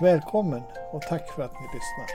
Välkommen 0.00 0.62
och 0.92 1.02
tack 1.02 1.34
för 1.34 1.42
att 1.42 1.52
ni 1.52 1.66
lyssnar. 1.66 2.06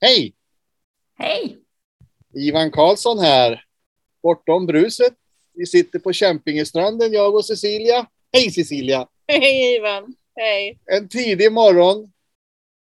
Hej! 0.00 0.34
Hej! 1.18 1.58
Ivan 2.34 2.70
Karlsson 2.70 3.18
här. 3.18 3.64
Bortom 4.22 4.66
bruset. 4.66 5.14
Vi 5.54 5.66
sitter 5.66 5.98
på 5.98 6.12
Kämpingestranden, 6.12 7.12
jag 7.12 7.34
och 7.34 7.44
Cecilia. 7.44 8.06
Hej 8.32 8.50
Cecilia! 8.50 9.08
Hej 9.28 9.76
Ivan! 9.76 10.14
Hej! 10.34 10.78
En 10.86 11.08
tidig 11.08 11.52
morgon. 11.52 12.12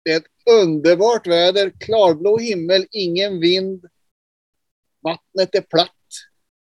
Det 0.05 0.13
är 0.13 0.17
ett 0.17 0.51
underbart 0.51 1.27
väder, 1.27 1.73
klarblå 1.81 2.39
himmel, 2.39 2.87
ingen 2.91 3.41
vind. 3.41 3.85
Vattnet 5.03 5.55
är 5.55 5.61
platt, 5.61 5.91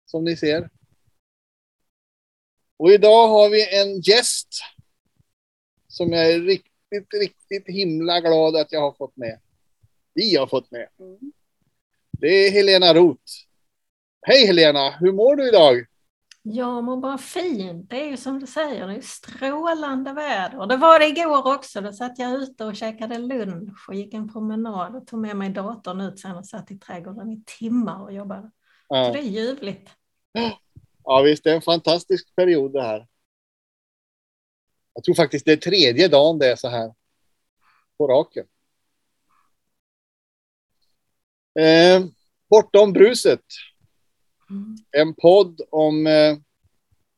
som 0.06 0.24
ni 0.24 0.36
ser. 0.36 0.70
Och 2.76 2.90
idag 2.90 3.28
har 3.28 3.50
vi 3.50 3.80
en 3.80 4.00
gäst 4.00 4.48
som 5.88 6.12
jag 6.12 6.32
är 6.32 6.40
riktigt, 6.40 7.14
riktigt 7.20 7.66
himla 7.66 8.20
glad 8.20 8.56
att 8.56 8.72
jag 8.72 8.80
har 8.80 8.92
fått 8.92 9.16
med. 9.16 9.40
Vi 10.14 10.36
har 10.36 10.46
fått 10.46 10.70
med. 10.70 10.88
Det 12.10 12.26
är 12.26 12.50
Helena 12.50 12.94
Roth. 12.94 13.32
Hej 14.26 14.46
Helena, 14.46 14.90
hur 14.90 15.12
mår 15.12 15.36
du 15.36 15.48
idag? 15.48 15.86
Jag 16.42 16.84
mår 16.84 16.96
bara 16.96 17.18
fint. 17.18 17.90
Det 17.90 18.00
är 18.00 18.10
ju 18.10 18.16
som 18.16 18.40
du 18.40 18.46
säger, 18.46 18.86
det 18.86 18.96
är 18.96 19.00
strålande 19.00 20.12
väder. 20.12 20.66
Det 20.66 20.76
var 20.76 20.98
det 20.98 21.06
igår 21.06 21.54
också. 21.54 21.80
Då 21.80 21.92
satt 21.92 22.18
jag 22.18 22.32
ute 22.32 22.64
och 22.64 22.76
käkade 22.76 23.18
lunch 23.18 23.88
och 23.88 23.94
gick 23.94 24.14
en 24.14 24.32
promenad 24.32 24.96
och 24.96 25.06
tog 25.06 25.20
med 25.20 25.36
mig 25.36 25.50
datorn 25.50 26.00
ut 26.00 26.18
sen 26.20 26.36
och 26.36 26.46
satt 26.46 26.70
i 26.70 26.78
trädgården 26.78 27.30
i 27.30 27.42
timmar 27.46 28.02
och 28.02 28.12
jobbade. 28.12 28.50
Ja. 28.88 29.06
Så 29.06 29.12
det 29.12 29.18
är 29.18 29.22
ljuvligt. 29.22 29.90
Ja 31.04 31.22
visst, 31.22 31.44
det 31.44 31.50
är 31.50 31.54
en 31.54 31.62
fantastisk 31.62 32.34
period 32.34 32.72
det 32.72 32.82
här. 32.82 33.06
Jag 34.94 35.04
tror 35.04 35.14
faktiskt 35.14 35.44
det 35.44 35.52
är 35.52 35.56
tredje 35.56 36.08
dagen 36.08 36.38
det 36.38 36.52
är 36.52 36.56
så 36.56 36.68
här 36.68 36.94
på 37.98 38.08
raken. 38.08 38.46
Eh, 41.60 42.04
bortom 42.50 42.92
bruset. 42.92 43.44
Mm. 44.52 44.76
En 44.90 45.14
podd 45.14 45.60
om 45.70 46.06
eh, 46.06 46.36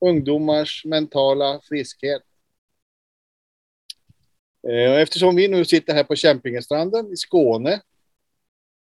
ungdomars 0.01 0.85
mentala 0.85 1.61
friskhet. 1.69 2.23
Eh, 4.69 5.01
eftersom 5.01 5.37
vi 5.37 5.49
nu 5.49 5.65
sitter 5.65 5.95
här 5.95 6.05
på 6.05 6.17
Kämpingestranden 6.17 7.13
i 7.13 7.17
Skåne. 7.17 7.81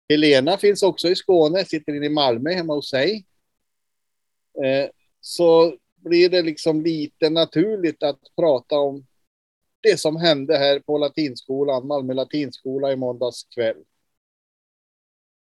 Helena 0.10 0.58
finns 0.58 0.84
också 0.84 1.10
i 1.10 1.16
Skåne, 1.16 1.66
sitter 1.66 1.94
inne 1.94 2.06
i 2.06 2.10
Malmö 2.10 2.54
hemma 2.54 2.74
hos 2.74 2.90
sig. 2.90 3.26
Eh, 4.64 4.90
så 5.22 5.78
blir 5.96 6.30
det 6.30 6.42
liksom 6.42 6.82
lite 6.82 7.30
naturligt 7.30 8.04
att 8.04 8.20
prata 8.36 8.80
om 8.80 9.06
det 9.82 10.00
som 10.00 10.16
hände 10.16 10.58
här 10.58 10.80
på 10.80 10.98
latinskolan, 10.98 11.88
Malmö 11.88 12.14
latinskola 12.14 12.92
i 12.92 12.96
måndags 12.96 13.44
kväll. 13.44 13.84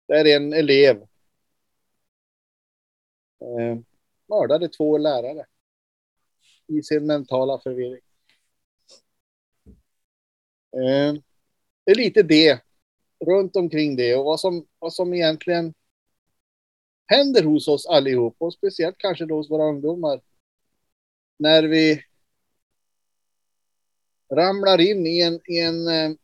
Där 0.09 0.25
en 0.25 0.53
elev 0.53 1.07
eh, 3.45 3.79
mördade 4.29 4.69
två 4.69 4.99
lärare 4.99 5.47
i 6.67 6.83
sin 6.83 7.07
mentala 7.07 7.59
förvirring. 7.59 8.01
Eh, 10.77 11.15
det 11.85 11.91
är 11.91 11.95
lite 11.95 12.23
det 12.23 12.61
runt 13.27 13.57
omkring 13.57 13.97
det 13.97 14.17
och 14.17 14.25
vad 14.25 14.41
som, 14.41 14.67
vad 14.79 14.93
som 14.93 15.15
egentligen 15.15 15.75
händer 17.07 17.43
hos 17.43 17.69
oss 17.69 17.87
allihop 17.87 18.37
och 18.39 18.55
speciellt 18.55 18.99
kanske 18.99 19.27
då 19.27 19.37
hos 19.37 19.51
våra 19.51 19.69
ungdomar. 19.69 20.21
När 21.39 21.63
vi 21.63 22.05
ramlar 24.33 24.81
in 24.81 25.07
i 25.07 25.21
en, 25.21 25.41
i 25.45 25.61
en 25.61 25.89
eh, 25.89 26.17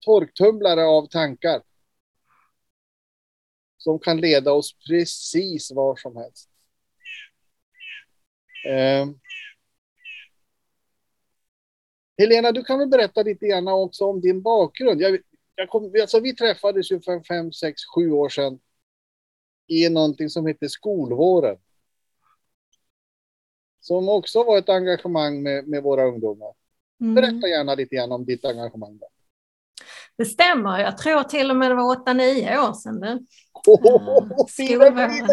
torktumlare 0.00 0.84
av 0.84 1.06
tankar. 1.06 1.62
Som 3.78 3.98
kan 3.98 4.20
leda 4.20 4.52
oss 4.52 4.76
precis 4.88 5.72
var 5.72 5.96
som 5.96 6.16
helst. 6.16 6.50
Eh, 8.66 9.06
Helena, 12.18 12.52
du 12.52 12.64
kan 12.64 12.78
väl 12.78 12.88
berätta 12.88 13.22
lite 13.22 13.46
grann 13.46 13.68
också 13.68 14.04
om 14.04 14.20
din 14.20 14.42
bakgrund. 14.42 15.00
Jag, 15.00 15.18
jag 15.54 15.68
kom, 15.68 15.94
alltså 16.00 16.20
vi 16.20 16.34
träffades 16.34 16.92
ju 16.92 17.00
för 17.00 17.20
fem, 17.20 17.52
sex, 17.52 17.80
sju 17.94 18.10
år 18.10 18.28
sedan 18.28 18.58
i 19.66 19.88
någonting 19.88 20.28
som 20.28 20.46
heter 20.46 20.68
Skolvåren. 20.68 21.56
Som 23.80 24.08
också 24.08 24.42
var 24.42 24.58
ett 24.58 24.68
engagemang 24.68 25.42
med, 25.42 25.68
med 25.68 25.82
våra 25.82 26.04
ungdomar. 26.04 26.54
Mm. 27.00 27.14
Berätta 27.14 27.48
gärna 27.48 27.74
lite 27.74 27.96
grann 27.96 28.12
om 28.12 28.24
ditt 28.24 28.44
engagemang. 28.44 28.98
Där. 28.98 29.08
Det 30.18 30.24
stämmer, 30.24 30.78
jag 30.78 30.98
tror 30.98 31.22
till 31.22 31.50
och 31.50 31.56
med 31.56 31.70
det 31.70 31.74
var 31.74 31.96
8-9 31.96 32.68
år 32.68 32.72
sedan. 32.72 33.00
Det. 33.00 33.18
Oh, 33.66 34.46
Skolvåren, 34.48 35.26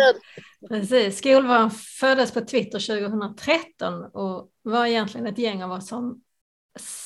precis, 0.70 1.22
föddes 2.00 2.31
på 2.31 2.42
Twitter 2.42 2.80
2013 2.80 4.04
och 4.04 4.52
var 4.62 4.86
egentligen 4.86 5.28
ett 5.28 5.38
gäng 5.38 5.64
av 5.64 5.72
oss 5.72 5.88
som 5.88 6.22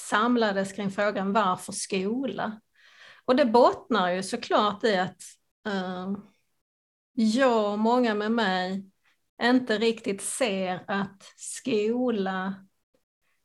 samlades 0.09 0.73
kring 0.73 0.91
frågan 0.91 1.33
varför 1.33 1.73
skola? 1.73 2.61
Och 3.25 3.35
det 3.35 3.45
bottnar 3.45 4.11
ju 4.11 4.23
såklart 4.23 4.83
i 4.83 4.97
att 4.97 5.21
uh, 5.67 6.17
jag 7.13 7.71
och 7.71 7.79
många 7.79 8.15
med 8.15 8.31
mig 8.31 8.85
inte 9.43 9.77
riktigt 9.77 10.21
ser 10.21 10.83
att 10.87 11.23
skola 11.35 12.65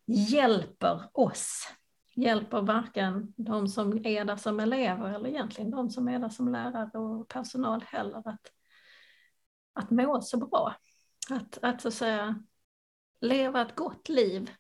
hjälper 0.07 1.03
oss. 1.13 1.69
Hjälper 2.15 2.61
varken 2.61 3.35
de 3.37 3.69
som 3.69 4.07
är 4.07 4.25
där 4.25 4.37
som 4.37 4.61
elever 4.61 5.15
eller 5.15 5.29
egentligen 5.29 5.71
de 5.71 5.91
som 5.91 6.09
är 6.09 6.19
där 6.19 6.29
som 6.29 6.53
lärare 6.53 6.99
och 6.99 7.29
personal 7.29 7.85
heller 7.87 8.29
att, 8.29 8.53
att 9.73 9.91
må 9.91 10.21
så 10.21 10.37
bra. 10.37 10.75
Att, 11.31 11.59
att 11.63 11.81
så 11.81 11.89
att 11.89 11.95
säga 11.95 12.43
leva 13.21 13.63
ett 13.63 13.77
gott 13.77 14.09
liv. 14.09 14.51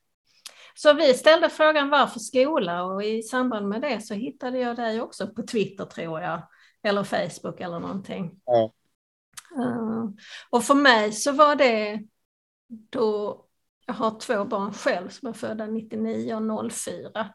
Så 0.74 0.94
vi 0.94 1.14
ställde 1.14 1.48
frågan 1.50 1.88
varför 1.88 2.20
skola 2.20 2.84
och 2.84 3.04
i 3.04 3.22
samband 3.22 3.68
med 3.68 3.80
det 3.82 4.00
så 4.00 4.14
hittade 4.14 4.58
jag 4.58 4.76
dig 4.76 5.00
också 5.00 5.26
på 5.26 5.42
Twitter 5.42 5.84
tror 5.84 6.20
jag, 6.20 6.48
eller 6.82 7.04
Facebook 7.04 7.60
eller 7.60 7.78
någonting. 7.80 8.40
Ja. 8.44 8.72
Uh, 9.56 10.10
och 10.50 10.64
för 10.64 10.74
mig 10.74 11.12
så 11.12 11.32
var 11.32 11.56
det 11.56 12.02
då 12.68 13.44
jag 13.86 13.94
har 13.94 14.20
två 14.20 14.44
barn 14.44 14.72
själv 14.72 15.08
som 15.08 15.28
är 15.28 15.32
födda 15.32 15.66
99 15.66 16.34
och 16.34 16.72
04. 16.72 17.34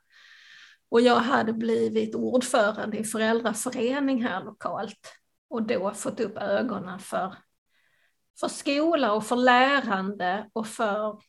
Och 0.90 1.02
jag 1.02 1.16
hade 1.16 1.54
blivit 1.54 2.16
ordförande 2.16 2.98
i 2.98 3.04
föräldraförening 3.04 4.24
här 4.24 4.44
lokalt 4.44 5.14
och 5.48 5.64
då 5.64 5.92
fått 5.92 6.20
upp 6.20 6.38
ögonen 6.38 7.00
för, 7.00 7.36
för 8.40 8.48
skola 8.48 9.14
och 9.14 9.26
för 9.26 9.36
lärande 9.36 10.50
och 10.54 10.68
för 10.68 11.20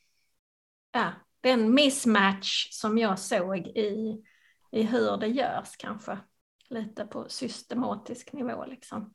ja, 0.93 1.13
den 1.41 1.75
mismatch 1.75 2.69
som 2.71 2.99
jag 2.99 3.19
såg 3.19 3.59
i, 3.59 4.23
i 4.73 4.83
hur 4.83 5.17
det 5.17 5.29
görs 5.29 5.77
kanske. 5.77 6.19
Lite 6.71 7.05
på 7.05 7.29
systematisk 7.29 8.33
nivå 8.33 8.65
liksom. 8.67 9.15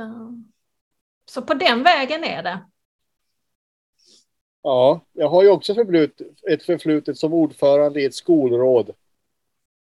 Ehm, 0.00 0.52
så 1.24 1.42
på 1.42 1.54
den 1.54 1.82
vägen 1.82 2.24
är 2.24 2.42
det. 2.42 2.66
Ja, 4.62 5.00
jag 5.12 5.28
har 5.28 5.42
ju 5.42 5.48
också 5.48 5.74
förflutet, 5.74 6.26
ett 6.50 6.62
förflutet 6.62 7.18
som 7.18 7.34
ordförande 7.34 8.02
i 8.02 8.04
ett 8.04 8.14
skolråd. 8.14 8.94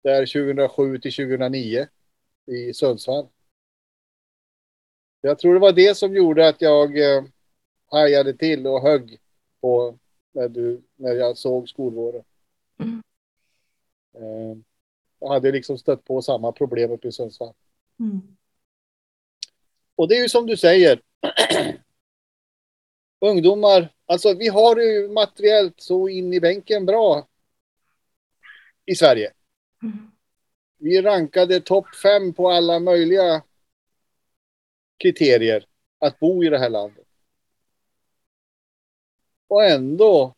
Där 0.07 0.27
2007 0.27 0.99
till 0.99 1.13
2009 1.13 1.89
i 2.47 2.75
Sundsvall. 2.75 3.29
Jag 5.21 5.39
tror 5.39 5.55
det 5.55 5.61
var 5.61 5.73
det 5.73 5.97
som 5.97 6.15
gjorde 6.15 6.49
att 6.49 6.61
jag 6.61 6.99
eh, 6.99 7.25
hajade 7.87 8.35
till 8.35 8.67
och 8.67 8.83
högg 8.83 9.21
på 9.61 9.99
när, 10.33 10.49
du, 10.49 10.83
när 10.97 11.13
jag 11.13 11.39
såg 11.39 11.69
skolvården. 11.69 12.25
Mm. 12.79 13.03
Eh, 14.15 14.59
jag 15.19 15.29
hade 15.29 15.53
liksom 15.53 15.79
stött 15.79 16.05
på 16.05 16.23
samma 16.23 16.53
problem 16.53 16.91
uppe 16.91 17.09
i 17.09 17.13
Sundsvall. 17.13 17.55
Mm. 18.01 18.37
Och 19.95 20.09
det 20.09 20.17
är 20.17 20.23
ju 20.23 20.29
som 20.29 20.47
du 20.47 20.57
säger, 20.57 21.03
ungdomar, 23.21 23.95
alltså 24.07 24.35
vi 24.35 24.49
har 24.49 24.77
ju 24.77 25.09
materiellt 25.09 25.81
så 25.81 26.09
in 26.09 26.33
i 26.33 26.41
bänken 26.41 26.87
bra 26.87 27.29
i 28.85 28.95
Sverige. 28.95 29.33
Mm. 29.87 30.11
Vi 30.79 31.03
rankade 31.03 31.61
topp 31.61 31.95
fem 32.03 32.33
på 32.33 32.51
alla 32.51 32.81
möjliga 32.81 33.43
kriterier 34.97 35.67
att 35.99 36.19
bo 36.19 36.45
i 36.45 36.49
det 36.49 36.59
här 36.59 36.71
landet. 36.71 37.07
Och 39.49 39.65
ändå 39.65 40.35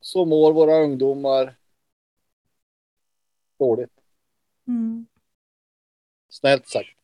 så 0.00 0.24
mår 0.24 0.52
våra 0.52 0.76
ungdomar 0.76 1.56
dåligt. 3.58 4.00
Mm. 4.66 5.06
Snällt 6.28 6.68
sagt. 6.68 6.98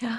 Ja. 0.00 0.16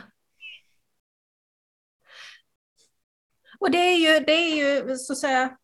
Och 3.60 3.72
det 3.72 3.78
är 3.78 3.98
ju, 3.98 4.26
det 4.26 4.34
är 4.34 4.56
ju 4.56 4.98
så 4.98 5.14
att 5.14 5.20
säga, 5.20 5.58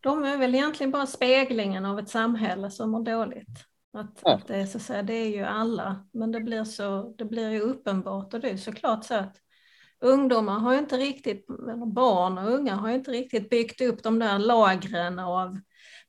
de 0.00 0.24
är 0.24 0.38
väl 0.38 0.54
egentligen 0.54 0.90
bara 0.90 1.06
speglingen 1.06 1.84
av 1.84 1.98
ett 1.98 2.08
samhälle 2.08 2.70
som 2.70 2.90
mår 2.90 3.02
dåligt. 3.02 3.71
Att, 3.92 4.20
Ja. 4.24 4.34
att 4.34 4.46
det, 4.46 4.56
är 4.56 4.66
så 4.66 4.78
att 4.78 4.82
säga, 4.84 5.02
det 5.02 5.14
är 5.14 5.28
ju 5.28 5.42
alla, 5.42 6.06
men 6.12 6.32
det 6.32 6.40
blir, 6.40 6.64
så, 6.64 7.14
det 7.18 7.24
blir 7.24 7.50
ju 7.50 7.60
uppenbart 7.60 8.34
och 8.34 8.40
det 8.40 8.50
är 8.50 8.56
såklart 8.56 9.04
så 9.04 9.14
att 9.14 9.36
ungdomar 10.00 10.58
har 10.58 10.72
ju 10.72 10.78
inte 10.78 10.96
riktigt, 10.96 11.46
barn 11.94 12.38
och 12.38 12.50
unga 12.52 12.74
har 12.74 12.88
ju 12.88 12.94
inte 12.94 13.10
riktigt 13.10 13.50
byggt 13.50 13.80
upp 13.80 14.02
de 14.02 14.18
där 14.18 14.38
lagren 14.38 15.18
av 15.18 15.60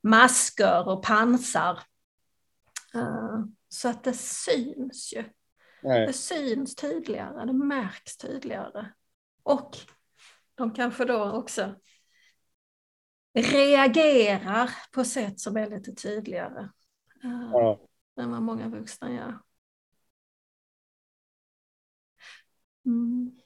masker 0.02 0.88
och 0.88 1.02
pansar. 1.02 1.78
Eh, 2.94 3.38
Så 3.68 3.88
att 3.88 4.04
det 4.04 4.12
syns 4.12 5.12
ju. 5.16 5.24
Nej. 5.82 6.06
Det 6.06 6.12
syns 6.12 6.74
tydligare, 6.74 7.46
det 7.46 7.52
märks 7.52 8.16
tydligare. 8.16 8.86
Och 9.42 9.76
de 10.54 10.70
kanske 10.70 11.04
då 11.04 11.30
också 11.32 11.74
reagerar 13.34 14.70
på 14.92 15.04
sätt 15.04 15.40
som 15.40 15.56
är 15.56 15.70
lite 15.70 15.92
tydligare 15.94 16.68
Ja. 17.24 17.80
än 18.20 18.30
vad 18.30 18.42
många 18.42 18.68
vuxna 18.68 19.12
gör. 19.12 19.38
Mm. 22.86 23.40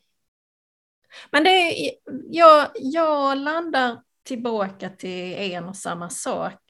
Men 1.33 1.45
det 1.45 1.51
är, 1.51 1.95
jag, 2.31 2.71
jag 2.75 3.39
landar 3.39 4.03
tillbaka 4.23 4.91
till 4.91 5.35
en 5.35 5.65
och 5.65 5.77
samma 5.77 6.11
sak 6.11 6.61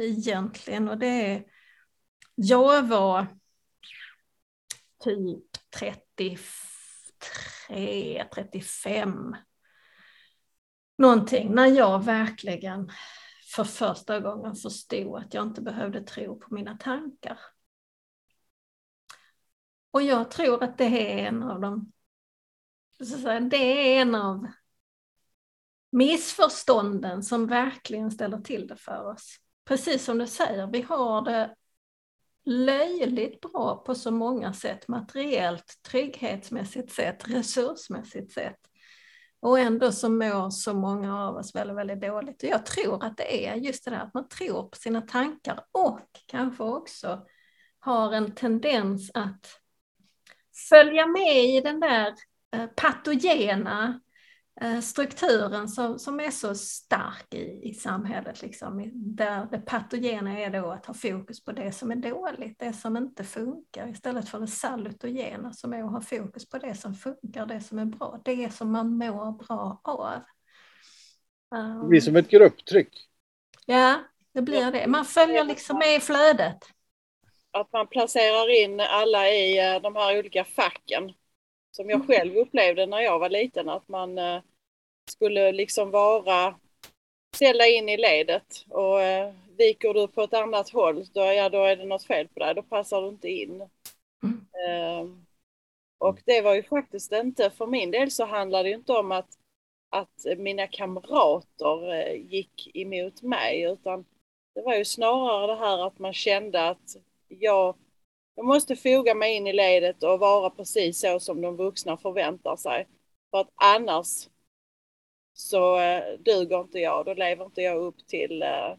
egentligen 0.00 0.88
och 0.88 0.98
det 0.98 1.06
är 1.06 1.44
jag 2.34 2.88
var 2.88 3.26
typ 5.04 5.44
33, 5.78 8.24
35 8.34 9.36
någonting 10.98 11.54
när 11.54 11.66
jag 11.66 12.04
verkligen 12.04 12.90
för 13.54 13.64
första 13.64 14.20
gången 14.20 14.54
förstod 14.54 15.16
att 15.16 15.34
jag 15.34 15.46
inte 15.46 15.62
behövde 15.62 16.02
tro 16.02 16.38
på 16.38 16.54
mina 16.54 16.76
tankar. 16.76 17.38
Och 19.90 20.02
jag 20.02 20.30
tror 20.30 20.62
att 20.62 20.78
det 20.78 20.84
är 20.84 21.26
en 21.26 21.42
av 21.42 21.60
de, 21.60 21.92
så 22.98 23.14
att 23.14 23.22
säga, 23.22 23.40
det 23.40 23.56
är 23.56 24.02
en 24.02 24.14
av 24.14 24.46
missförstånden 25.90 27.22
som 27.22 27.46
verkligen 27.46 28.10
ställer 28.10 28.38
till 28.40 28.66
det 28.66 28.76
för 28.76 29.06
oss. 29.06 29.36
Precis 29.64 30.04
som 30.04 30.18
du 30.18 30.26
säger, 30.26 30.66
vi 30.66 30.82
har 30.82 31.22
det 31.22 31.56
löjligt 32.44 33.40
bra 33.40 33.82
på 33.86 33.94
så 33.94 34.10
många 34.10 34.52
sätt, 34.52 34.88
materiellt, 34.88 35.78
trygghetsmässigt 35.82 36.92
sätt, 36.92 37.28
resursmässigt 37.28 38.32
sätt. 38.32 38.58
Och 39.42 39.58
ändå 39.58 39.92
så 39.92 40.08
mår 40.08 40.50
så 40.50 40.74
många 40.74 41.20
av 41.20 41.36
oss 41.36 41.54
väldigt, 41.54 41.76
väldigt 41.76 42.00
dåligt. 42.00 42.42
Och 42.42 42.48
jag 42.48 42.66
tror 42.66 43.04
att 43.04 43.16
det 43.16 43.46
är 43.46 43.54
just 43.54 43.84
det 43.84 43.90
där 43.90 43.98
att 43.98 44.14
man 44.14 44.28
tror 44.28 44.62
på 44.62 44.76
sina 44.76 45.00
tankar 45.00 45.64
och 45.72 46.08
kanske 46.26 46.62
också 46.64 47.26
har 47.78 48.12
en 48.12 48.34
tendens 48.34 49.10
att 49.14 49.60
följa 50.70 51.06
med 51.06 51.44
i 51.44 51.60
den 51.60 51.80
där 51.80 52.14
eh, 52.56 52.66
patogena 52.66 53.88
eh, 53.88 53.94
strukturen 54.82 55.68
som, 55.68 55.98
som 55.98 56.20
är 56.20 56.30
så 56.30 56.54
stark 56.54 57.34
i, 57.34 57.60
i 57.62 57.74
samhället. 57.74 58.42
Liksom, 58.42 58.90
där 58.94 59.48
det 59.50 59.58
patogena 59.58 60.40
är 60.40 60.50
då 60.50 60.70
att 60.70 60.86
ha 60.86 60.94
fokus 60.94 61.44
på 61.44 61.52
det 61.52 61.72
som 61.72 61.90
är 61.90 61.96
dåligt, 61.96 62.58
det 62.58 62.72
som 62.72 62.96
inte 62.96 63.24
funkar, 63.24 63.88
istället 63.88 64.28
för 64.28 64.40
det 64.40 64.46
salutogena 64.46 65.52
som 65.52 65.72
är 65.72 65.84
att 65.84 65.90
ha 65.90 66.00
fokus 66.00 66.48
på 66.48 66.58
det 66.58 66.74
som 66.74 66.94
funkar, 66.94 67.46
det 67.46 67.60
som 67.60 67.78
är 67.78 67.84
bra, 67.84 68.20
det 68.24 68.54
som 68.54 68.72
man 68.72 68.96
mår 68.96 69.32
bra 69.46 69.80
av. 69.84 70.22
Det 71.82 71.88
blir 71.88 72.00
som 72.00 72.16
ett 72.16 72.28
grupptryck. 72.28 73.08
ja, 73.66 74.00
det 74.32 74.42
blir 74.42 74.72
det. 74.72 74.86
Man 74.86 75.04
följer 75.04 75.44
liksom 75.44 75.78
med 75.78 75.96
i 75.96 76.00
flödet. 76.00 76.58
att 77.50 77.72
man 77.72 77.86
placerar 77.86 78.62
in 78.64 78.80
alla 78.80 79.28
i 79.28 79.58
eh, 79.58 79.82
de 79.82 79.96
här 79.96 80.18
olika 80.18 80.44
facken. 80.44 81.12
Som 81.76 81.90
jag 81.90 82.06
själv 82.06 82.36
upplevde 82.36 82.86
när 82.86 83.00
jag 83.00 83.18
var 83.18 83.30
liten, 83.30 83.68
att 83.68 83.88
man 83.88 84.18
eh, 84.18 84.42
skulle 85.10 85.52
liksom 85.52 85.90
vara, 85.90 86.58
ställa 87.36 87.66
in 87.66 87.88
i 87.88 87.96
ledet 87.96 88.64
och 88.68 89.02
eh, 89.02 89.34
viker 89.58 89.94
du 89.94 90.08
på 90.08 90.22
ett 90.22 90.34
annat 90.34 90.70
håll, 90.70 91.04
då, 91.12 91.20
ja, 91.20 91.48
då 91.48 91.64
är 91.64 91.76
det 91.76 91.84
något 91.84 92.04
fel 92.04 92.28
på 92.28 92.40
dig, 92.40 92.54
då 92.54 92.62
passar 92.62 93.02
du 93.02 93.08
inte 93.08 93.28
in. 93.28 93.68
Mm. 94.22 94.46
Eh, 94.66 95.06
Och 95.98 96.18
det 96.26 96.40
var 96.40 96.54
ju 96.54 96.62
faktiskt 96.62 97.12
inte, 97.12 97.50
för 97.50 97.66
min 97.66 97.90
del 97.90 98.10
så 98.10 98.24
handlade 98.24 98.68
det 98.68 98.74
inte 98.74 98.92
om 98.92 99.12
att, 99.12 99.38
att 99.90 100.26
mina 100.38 100.66
kamrater 100.66 101.92
eh, 101.94 102.14
gick 102.14 102.76
emot 102.76 103.22
mig, 103.22 103.62
utan 103.62 104.04
det 104.54 104.62
var 104.62 104.74
ju 104.74 104.84
snarare 104.84 105.46
det 105.46 105.58
här 105.58 105.86
att 105.86 105.98
man 105.98 106.12
kände 106.12 106.68
att 106.68 106.96
jag, 107.28 107.76
jag 108.34 108.44
måste 108.46 108.76
foga 108.76 109.14
mig 109.14 109.36
in 109.36 109.46
i 109.46 109.52
ledet 109.52 110.02
och 110.02 110.18
vara 110.20 110.50
precis 110.50 111.00
så 111.00 111.20
som 111.20 111.40
de 111.40 111.56
vuxna 111.56 111.96
förväntar 111.96 112.56
sig. 112.56 112.88
För 113.30 113.38
att 113.38 113.50
annars 113.54 114.28
så 115.34 115.78
eh, 115.80 116.18
duger 116.18 116.60
inte 116.60 116.78
jag, 116.78 117.06
då 117.06 117.14
lever 117.14 117.44
inte 117.44 117.62
jag 117.62 117.78
upp 117.78 118.06
till, 118.06 118.42
eh, 118.42 118.74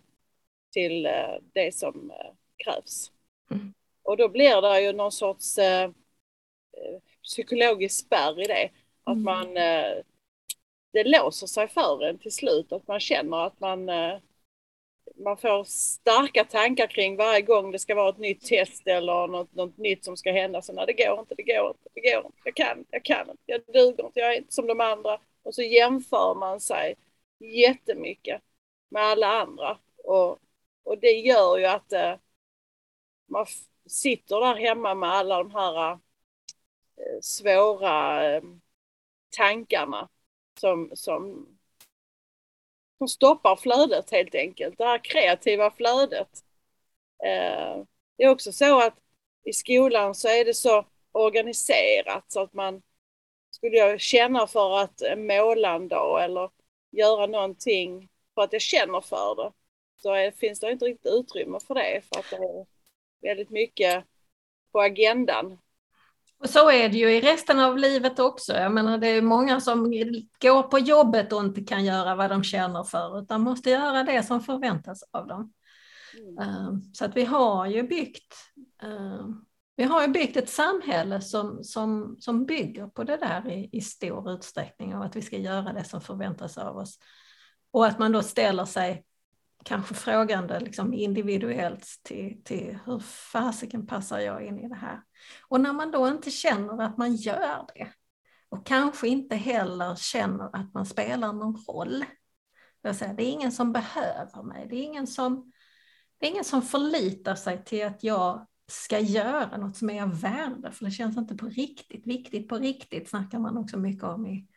till 0.72 1.06
eh, 1.06 1.36
det 1.54 1.76
som 1.76 2.12
krävs. 2.58 3.12
Mm. 3.52 3.74
Och 4.04 4.18
då 4.18 4.30
blir 4.30 4.62
det 4.62 4.82
ju 4.82 4.94
någon 4.94 5.12
sorts 5.12 5.58
eh, 5.58 5.92
psykologisk 7.24 8.06
spärr 8.06 8.42
i 8.42 8.48
det. 8.48 8.70
Att 9.04 9.14
Mm. 9.14 9.24
man, 9.24 9.58
eh, 9.58 9.98
det 10.94 11.04
låser 11.04 11.48
sig 11.48 11.68
för 11.68 12.04
en 12.04 12.18
till 12.20 12.32
slut, 12.32 12.72
att 12.72 12.88
man 12.88 13.00
känner 13.00 13.38
att 13.48 13.60
man 13.60 13.90
eh, 13.90 14.20
man 15.16 15.38
får 15.38 15.64
starka 15.64 16.44
tankar 16.46 16.88
kring 16.88 17.16
varje 17.16 17.42
gång 17.42 17.72
det 17.72 17.80
ska 17.80 17.96
vara 17.96 18.10
ett 18.10 18.18
nytt 18.18 18.46
test 18.46 18.88
eller 18.88 19.28
något, 19.28 19.54
något 19.54 19.78
nytt 19.78 20.06
som 20.06 20.18
ska 20.18 20.32
hända. 20.32 20.62
Så 20.62 20.74
nej, 20.74 20.86
det 20.86 20.94
går 20.94 21.20
inte, 21.20 21.36
det 21.36 21.44
går 21.44 21.70
inte, 21.70 21.90
det 21.94 22.02
går 22.02 22.26
inte, 22.26 22.42
jag 22.44 22.56
kan, 22.56 22.86
jag 22.92 23.06
kan 23.06 23.30
inte, 23.30 23.44
jag 23.46 23.62
duger 23.74 24.06
inte, 24.06 24.20
jag 24.20 24.34
är 24.34 24.38
inte 24.38 24.54
som 24.54 24.68
de 24.68 24.82
andra. 24.82 25.20
Och 25.44 25.56
så 25.56 25.62
jämför 25.62 26.36
man 26.36 26.60
sig 26.60 26.96
jättemycket 27.40 28.42
med 28.90 29.04
alla 29.04 29.28
andra. 29.28 29.78
Och, 30.04 30.40
och 30.84 30.98
det 31.02 31.12
gör 31.12 31.58
ju 31.58 31.66
att 31.66 31.94
eh, 31.94 32.16
man 33.26 33.46
sitter 33.86 34.40
där 34.40 34.56
hemma 34.56 34.96
med 34.96 35.10
alla 35.10 35.38
de 35.38 35.52
här 35.52 35.92
eh, 35.92 37.20
svåra 37.22 38.26
eh, 38.36 38.44
tankarna 39.30 40.10
som, 40.60 40.92
som 40.94 41.48
som 43.04 43.08
stoppar 43.08 43.56
flödet 43.56 44.12
helt 44.12 44.36
enkelt, 44.36 44.78
det 44.78 44.86
här 44.86 45.04
kreativa 45.04 45.72
flödet. 45.72 46.30
Eh, 47.24 47.84
det 48.18 48.24
är 48.24 48.30
också 48.30 48.52
så 48.52 48.82
att 48.82 48.94
i 49.44 49.54
skolan 49.54 50.16
så 50.16 50.28
är 50.28 50.46
det 50.46 50.54
så 50.54 50.86
organiserat 51.12 52.32
så 52.32 52.42
att 52.42 52.54
man 52.54 52.82
skulle 53.52 53.78
jag 53.78 54.00
känna 54.00 54.48
för 54.48 54.80
att 54.80 55.02
måla 55.18 55.76
en 55.76 55.88
dag 55.88 56.24
eller 56.24 56.50
göra 56.92 57.26
någonting 57.26 58.10
för 58.36 58.42
att 58.42 58.54
jag 58.54 58.62
känner 58.62 59.02
för 59.02 59.36
det 59.36 59.52
så 59.98 60.14
är, 60.14 60.32
finns 60.32 60.60
det 60.60 60.72
inte 60.72 60.86
riktigt 60.86 61.14
utrymme 61.14 61.60
för 61.68 61.74
det 61.74 62.02
för 62.02 62.20
att 62.20 62.30
det 62.30 62.36
är 62.36 62.66
väldigt 63.22 63.50
mycket 63.50 64.04
på 64.72 64.82
agendan. 64.82 65.60
Och 66.44 66.50
så 66.50 66.72
är 66.72 66.90
det 66.90 66.98
ju 66.98 67.12
i 67.12 67.22
resten 67.22 67.60
av 67.60 67.78
livet 67.78 68.20
också. 68.20 68.54
Jag 68.54 68.72
menar, 68.72 68.98
det 68.98 69.08
är 69.08 69.22
många 69.22 69.62
som 69.62 69.92
går 70.42 70.64
på 70.64 70.80
jobbet 70.80 71.34
och 71.34 71.42
inte 71.42 71.64
kan 71.64 71.86
göra 71.86 72.16
vad 72.16 72.30
de 72.30 72.44
känner 72.44 72.84
för, 72.84 73.20
utan 73.20 73.42
måste 73.42 73.70
göra 73.70 74.04
det 74.04 74.24
som 74.24 74.42
förväntas 74.42 75.04
av 75.12 75.28
dem. 75.28 75.54
Mm. 76.20 76.38
Eh, 76.38 76.74
Så 76.94 77.06
att 77.06 77.16
vi 77.16 77.26
har 77.26 77.66
ju 77.66 77.84
byggt, 77.84 78.34
eh, 78.84 79.28
vi 79.76 79.84
har 79.84 80.02
ju 80.02 80.08
byggt 80.08 80.38
ett 80.38 80.50
samhälle 80.50 81.22
som, 81.22 81.64
som, 81.64 82.16
som 82.20 82.46
bygger 82.46 82.88
på 82.88 83.04
det 83.04 83.18
där 83.18 83.52
i, 83.52 83.70
i 83.72 83.82
stor 83.82 84.32
utsträckning, 84.32 84.96
och 84.96 85.06
att 85.06 85.16
vi 85.16 85.22
ska 85.22 85.38
göra 85.38 85.74
det 85.74 85.84
som 85.84 86.02
förväntas 86.02 86.58
av 86.58 86.78
oss. 86.78 87.00
Och 87.72 87.86
att 87.86 88.00
man 88.00 88.12
då 88.12 88.22
ställer 88.22 88.66
sig 88.66 89.06
kanske 89.64 89.94
frågande 89.94 90.60
liksom 90.60 90.94
individuellt 90.94 92.00
till, 92.04 92.44
till 92.44 92.78
hur 92.86 93.00
fasiken 93.00 93.88
passar 93.88 94.20
jag 94.20 94.46
in 94.46 94.60
i 94.60 94.70
det 94.70 94.76
här? 94.76 95.02
Och 95.48 95.62
när 95.62 95.74
man 95.74 95.92
då 95.92 96.08
inte 96.08 96.32
känner 96.32 96.84
att 96.84 96.98
man 96.98 97.16
gör 97.16 97.66
det 97.76 97.94
och 98.50 98.66
kanske 98.66 99.08
inte 99.08 99.36
heller 99.36 99.96
känner 99.96 100.56
att 100.56 100.74
man 100.74 100.86
spelar 100.86 101.34
någon 101.34 101.56
roll. 101.68 102.06
Jag 102.82 102.96
säger, 102.96 103.14
det 103.14 103.24
är 103.24 103.32
ingen 103.32 103.52
som 103.52 103.74
behöver 103.74 104.44
mig, 104.44 104.68
det 104.70 104.76
är 104.76 104.84
ingen 104.84 105.08
som, 105.08 105.52
det 106.18 106.26
är 106.26 106.32
ingen 106.32 106.44
som 106.44 106.62
förlitar 106.62 107.36
sig 107.36 107.64
till 107.64 107.86
att 107.86 108.04
jag 108.04 108.48
ska 108.68 109.00
göra 109.00 109.58
något 109.58 109.78
som 109.78 109.90
är 109.90 110.04
av 110.04 110.22
värde, 110.22 110.72
för 110.72 110.86
det 110.86 110.92
känns 110.92 111.18
inte 111.18 111.36
på 111.36 111.46
riktigt. 111.46 112.08
Viktigt 112.08 112.50
på 112.50 112.58
riktigt 112.58 113.10
snackar 113.10 113.40
man 113.40 113.58
också 113.58 113.78
mycket 113.78 114.04
om 114.04 114.28
i, 114.28 114.48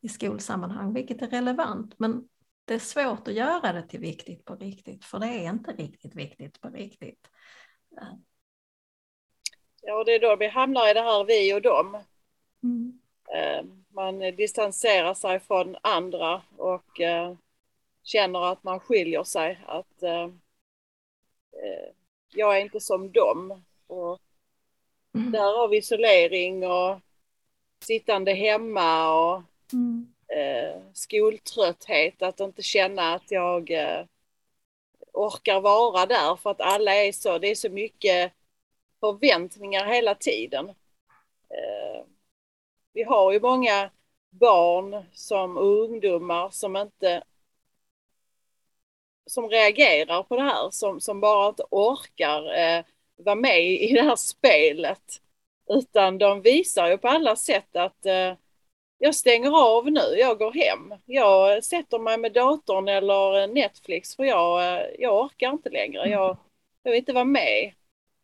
i 0.00 0.08
skolsammanhang, 0.08 0.92
vilket 0.92 1.22
är 1.22 1.28
relevant. 1.28 1.94
Men 1.98 2.22
det 2.64 2.74
är 2.74 2.78
svårt 2.78 3.28
att 3.28 3.34
göra 3.34 3.72
det 3.72 3.82
till 3.82 4.00
viktigt 4.00 4.44
på 4.44 4.54
riktigt, 4.54 5.04
för 5.04 5.18
det 5.18 5.26
är 5.26 5.50
inte 5.50 5.72
riktigt 5.72 6.14
viktigt 6.14 6.60
på 6.60 6.68
riktigt. 6.68 7.28
Ja, 9.82 9.94
och 9.98 10.04
det 10.04 10.14
är 10.14 10.20
då 10.20 10.36
vi 10.36 10.46
hamnar 10.46 10.90
i 10.90 10.94
det 10.94 11.02
här 11.02 11.24
vi 11.24 11.54
och 11.54 11.62
dem. 11.62 11.98
Mm. 12.62 13.00
Eh, 13.34 13.64
Man 13.88 14.18
distanserar 14.18 15.14
sig 15.14 15.40
från 15.40 15.76
andra 15.82 16.42
och 16.56 17.00
eh, 17.00 17.34
känner 18.02 18.52
att 18.52 18.64
man 18.64 18.80
skiljer 18.80 19.24
sig. 19.24 19.64
Att 19.66 20.02
eh, 20.02 20.28
jag 22.34 22.56
är 22.56 22.60
inte 22.60 22.80
som 22.80 23.12
dem. 23.12 23.64
Och 23.86 24.20
Mm. 25.14 25.32
där 25.32 25.64
av 25.64 25.74
isolering 25.74 26.66
och 26.66 27.00
sittande 27.80 28.32
hemma 28.32 29.14
och 29.14 29.42
Mm 29.72 30.11
eh, 30.36 30.80
skoltrötthet. 30.92 32.22
Att 32.22 32.40
inte 32.40 32.62
känna 32.62 33.14
att 33.14 33.30
jag 33.30 33.70
eh, 33.70 34.04
orkar 35.12 35.60
vara 35.60 36.06
där 36.06 36.36
för 36.36 36.50
att 36.50 36.60
alla 36.60 36.94
är 36.94 37.12
så, 37.12 37.38
det 37.38 37.50
är 37.50 37.54
så 37.54 37.68
mycket 37.68 38.32
förväntningar 39.00 39.86
hela 39.86 40.14
tiden. 40.14 40.68
Eh, 41.48 42.04
vi 42.92 43.02
har 43.02 43.32
ju 43.32 43.40
många 43.40 43.90
barn 44.30 45.04
som 45.12 45.58
ungdomar 45.58 46.50
som 46.50 46.76
inte 46.76 47.22
som 49.26 49.48
reagerar 49.48 50.22
på 50.22 50.36
det 50.36 50.42
här, 50.42 50.70
som, 50.70 51.00
som 51.00 51.20
bara 51.20 51.48
inte 51.48 51.64
orkar 51.70 52.58
eh, 52.58 52.84
vara 53.16 53.34
med 53.34 53.70
i 53.70 53.92
det 53.92 54.02
här 54.02 54.16
spelet. 54.16 55.22
Utan 55.68 56.18
de 56.18 56.42
visar 56.42 56.88
ju 56.88 56.98
på 56.98 57.08
alla 57.08 57.36
sätt 57.36 57.76
att 57.76 58.06
eh, 58.06 58.32
jag 59.04 59.14
stänger 59.14 59.76
av 59.76 59.90
nu, 59.90 60.00
jag 60.18 60.38
går 60.38 60.52
hem. 60.52 60.94
Jag 61.06 61.64
sätter 61.64 61.98
mig 61.98 62.18
med 62.18 62.32
datorn 62.32 62.88
eller 62.88 63.46
Netflix 63.46 64.16
för 64.16 64.24
jag, 64.24 64.86
jag 64.98 65.24
orkar 65.24 65.50
inte 65.50 65.70
längre. 65.70 66.08
Jag, 66.08 66.36
jag 66.82 66.90
vill 66.90 66.98
inte 66.98 67.12
vara 67.12 67.24
med. 67.24 67.72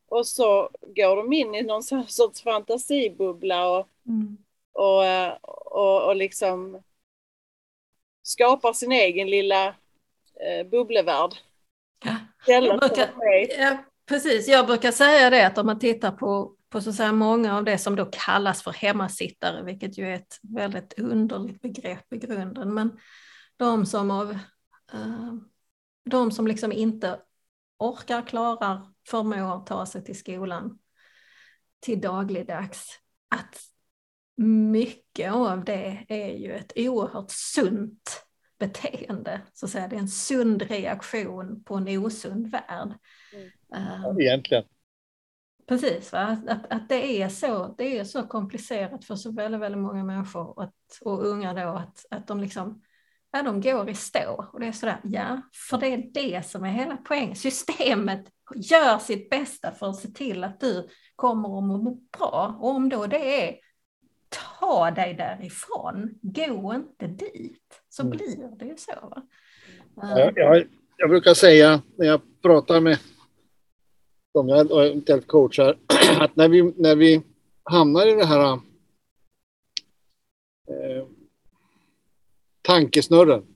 Och 0.08 0.26
så 0.26 0.70
går 0.82 1.16
de 1.16 1.32
in 1.32 1.54
i 1.54 1.62
någon 1.62 1.82
sorts 1.82 2.42
fantasibubbla 2.42 3.68
och, 3.68 3.88
Mm. 4.06 4.36
och, 4.72 5.02
och, 5.76 6.08
och 6.08 6.16
liksom 6.16 6.82
skapar 8.22 8.72
sin 8.72 8.92
egen 8.92 9.30
lilla 9.30 9.66
eh, 10.40 10.66
bubblevärld. 10.70 11.34
Ja. 12.04 12.16
Jag 12.46 12.78
brukar-. 12.78 13.10
Ja, 13.58 13.76
precis. 14.06 14.48
Jag 14.48 14.66
brukar 14.66 14.92
säga 14.92 15.30
det 15.30 15.46
att 15.46 15.58
om 15.58 15.66
man 15.66 15.78
tittar 15.78 16.10
på, 16.10 16.52
på 16.70 16.80
så 16.80 16.90
att 16.90 16.96
säga 16.96 17.12
många 17.12 17.56
av 17.56 17.64
det 17.64 17.78
som 17.78 17.96
då 17.96 18.04
kallas 18.04 18.62
för 18.62 18.70
hemmasittare, 18.72 19.62
vilket 19.62 19.98
ju 19.98 20.08
är 20.08 20.14
ett 20.14 20.38
väldigt 20.42 20.98
underligt 20.98 21.62
begrepp 21.62 22.12
i 22.12 22.18
grunden, 22.18 22.74
men 22.74 22.98
de 23.56 23.86
som, 23.86 24.10
av, 24.10 24.30
eh, 24.92 25.34
de 26.10 26.30
som 26.30 26.46
liksom 26.46 26.72
inte 26.72 27.20
orkar, 27.78 28.26
klarar, 28.26 28.92
förmår 29.08 29.66
ta 29.66 29.86
sig 29.86 30.04
till 30.04 30.18
skolan 30.18 30.78
till 31.80 32.00
dagligdags, 32.00 32.98
att 33.28 33.60
mycket 34.42 35.32
av 35.32 35.64
det 35.64 36.04
är 36.08 36.36
ju 36.36 36.52
ett 36.52 36.72
oerhört 36.76 37.30
sunt 37.30 38.28
beteende. 38.58 39.40
Så 39.52 39.66
att 39.66 39.72
säga. 39.72 39.88
Det 39.88 39.96
är 39.96 40.00
en 40.00 40.08
sund 40.08 40.62
reaktion 40.62 41.64
på 41.64 41.74
en 41.74 41.88
osund 41.88 42.50
värld. 42.50 42.92
Mm. 43.34 43.48
Eh, 43.74 44.26
Egentligen. 44.26 44.64
Precis, 45.68 46.12
va? 46.12 46.18
Att, 46.18 46.48
att, 46.48 46.72
att 46.72 46.88
det, 46.88 47.22
är 47.22 47.28
så, 47.28 47.74
det 47.78 47.98
är 47.98 48.04
så 48.04 48.22
komplicerat 48.22 49.04
för 49.04 49.14
så 49.14 49.32
väldigt, 49.32 49.60
väldigt 49.60 49.80
många 49.82 50.04
människor 50.04 50.58
och, 50.58 50.62
att, 50.64 50.98
och 51.00 51.26
unga 51.26 51.54
då 51.54 51.68
att, 51.68 52.04
att 52.10 52.26
de 52.26 52.40
liksom 52.40 52.82
ja, 53.32 53.42
de 53.42 53.60
går 53.60 53.88
i 53.90 53.94
stå. 53.94 54.48
Och 54.52 54.60
det 54.60 54.66
är 54.66 54.72
sådär, 54.72 55.00
ja, 55.02 55.42
för 55.70 55.78
det 55.78 55.86
är 55.86 56.10
det 56.14 56.46
som 56.46 56.64
är 56.64 56.70
hela 56.70 56.96
poängen. 56.96 57.36
Systemet 57.36 58.26
gör 58.54 58.98
sitt 58.98 59.30
bästa 59.30 59.72
för 59.72 59.88
att 59.88 59.96
se 59.96 60.08
till 60.08 60.44
att 60.44 60.60
du 60.60 60.88
kommer 61.16 61.58
att 61.58 61.64
må 61.64 61.98
bra. 62.18 62.58
Och 62.60 62.70
om 62.70 62.88
då 62.88 63.06
det 63.06 63.48
är 63.48 63.56
ta 64.58 64.90
dig 64.90 65.14
därifrån, 65.14 66.14
gå 66.22 66.74
inte 66.74 67.06
dit, 67.06 67.82
så 67.88 68.02
Mm. 68.02 68.10
blir 68.10 68.58
det 68.58 68.64
ju 68.64 68.76
så. 68.76 69.08
Va? 69.08 69.22
Jag, 70.18 70.32
jag, 70.36 70.64
jag 70.96 71.10
brukar 71.10 71.34
säga 71.34 71.82
när 71.98 72.06
jag 72.06 72.20
pratar 72.42 72.80
med 72.80 72.98
dem 74.34 74.48
jag 74.48 74.86
eventuellt 74.86 75.26
coachar 75.26 75.78
att 76.20 76.36
när 76.36 76.48
vi, 76.48 76.72
när 76.76 76.96
vi 76.96 77.22
hamnar 77.62 78.06
i 78.06 78.14
det 78.14 78.26
här 78.26 78.52
eh, 80.68 81.06
tankesnurren 82.62 83.46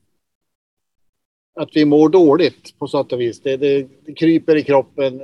att 1.55 1.77
vi 1.77 1.85
mår 1.85 2.09
dåligt 2.09 2.79
på 2.79 2.89
sätt 2.89 3.13
och 3.13 3.21
vis. 3.21 3.41
Det, 3.41 3.57
det, 3.57 3.89
det 4.05 4.13
kryper 4.13 4.57
i 4.57 4.65
kroppen, 4.65 5.21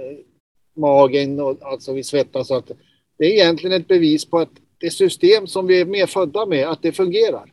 magen 0.76 1.40
och 1.40 1.62
alltså 1.62 1.92
vi 1.92 2.04
svettas. 2.04 2.48
Så 2.48 2.54
att 2.54 2.70
det 3.18 3.24
är 3.24 3.30
egentligen 3.30 3.80
ett 3.80 3.88
bevis 3.88 4.24
på 4.24 4.38
att 4.38 4.50
det 4.78 4.90
system 4.90 5.46
som 5.46 5.66
vi 5.66 5.80
är 5.80 5.84
medfödda 5.84 6.46
med, 6.46 6.68
att 6.68 6.82
det 6.82 6.92
fungerar. 6.92 7.52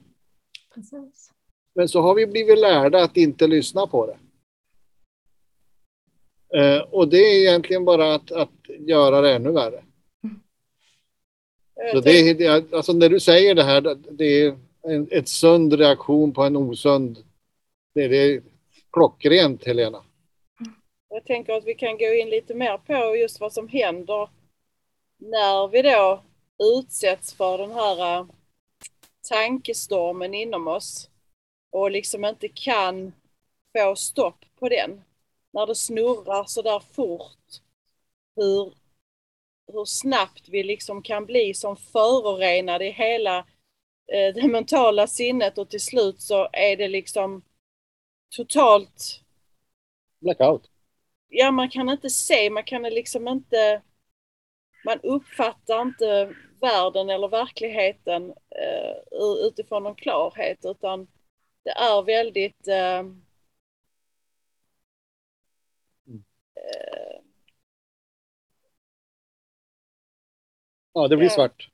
Precis. 0.76 1.32
Men 1.76 1.90
så 1.90 2.02
har 2.02 2.16
vi 2.16 2.28
blivit 2.28 2.60
lärda 2.60 3.04
att 3.04 3.18
inte 3.18 3.48
lyssna 3.48 3.88
på 3.88 4.06
det. 4.06 4.18
Eh, 6.56 6.82
och 6.82 7.08
det 7.08 7.18
är 7.18 7.40
egentligen 7.40 7.86
bara 7.86 8.16
att, 8.16 8.32
att 8.32 8.50
göra 8.80 9.22
det 9.22 9.34
ännu 9.34 9.52
värre. 9.52 9.84
Jag 11.76 11.92
Så 11.92 12.00
det, 12.02 12.74
alltså 12.74 12.94
när 12.94 13.10
du 13.10 13.20
säger 13.20 13.56
det 13.56 13.64
här, 13.64 13.82
det- 14.12 14.26
är 14.26 14.58
en 14.88 15.08
ett 15.12 15.28
sund 15.28 15.74
reaktion 15.74 16.34
på 16.34 16.44
en 16.44 16.56
osund. 16.58 17.18
Det 17.94 18.04
är, 18.04 18.10
det 18.10 18.18
är 18.18 18.42
klockrent, 18.92 19.66
Helena. 19.66 20.04
Jag 21.10 21.26
tänker 21.26 21.54
att 21.54 21.66
vi 21.66 21.74
kan 21.74 21.98
gå 21.98 22.14
in 22.14 22.30
lite 22.30 22.54
mer 22.54 22.78
på 22.78 23.16
just 23.16 23.40
vad 23.40 23.54
som 23.54 23.68
händer 23.68 24.30
när 25.18 25.68
vi 25.68 25.82
då 25.82 26.24
utsätts 26.80 27.34
för 27.34 27.58
den 27.58 27.72
här 27.72 28.20
äh, 28.20 28.26
tankestormen 29.30 30.34
inom 30.34 30.68
oss 30.68 31.10
och 31.72 31.92
liksom 31.92 32.26
inte 32.26 32.48
kan 32.48 33.14
få 33.78 33.96
stopp 33.96 34.46
på 34.60 34.70
den. 34.70 35.02
När 35.56 35.68
det 35.68 35.76
snurrar 35.76 36.44
så 36.46 36.62
där 36.62 36.80
fort. 36.80 37.62
Hur, 38.36 38.74
hur 39.74 39.86
snabbt 39.86 40.50
vi 40.50 40.64
liksom 40.64 41.02
kan 41.02 41.26
bli 41.26 41.54
som 41.54 41.78
förorenade 41.78 42.86
i 42.86 42.92
hela 42.92 43.38
eh, 44.14 44.34
det 44.36 44.48
mentala 44.48 45.08
sinnet 45.08 45.58
och 45.58 45.70
till 45.70 45.82
slut 45.82 46.22
så 46.22 46.50
är 46.54 46.78
det 46.78 46.88
liksom 46.88 47.42
totalt 48.36 49.22
Blackout. 50.20 50.70
ja, 51.30 51.52
man 51.52 51.70
kan 51.70 51.90
inte 51.90 52.10
se, 52.10 52.50
man 52.50 52.64
kan 52.64 52.84
liksom 52.84 53.28
inte, 53.28 53.82
man 54.86 55.00
uppfattar 55.04 55.82
inte 55.82 56.36
världen 56.62 57.10
eller 57.10 57.28
verkligheten 57.28 58.30
eh, 58.32 59.48
utifrån 59.48 59.84
någon 59.84 59.96
klarhet 59.96 60.66
utan 60.66 61.08
det 61.64 61.72
är 61.72 62.04
väldigt 62.04 62.68
eh, 62.68 63.04
Ja, 70.94 71.08
det 71.08 71.18
blir 71.18 71.30
svart. 71.30 71.70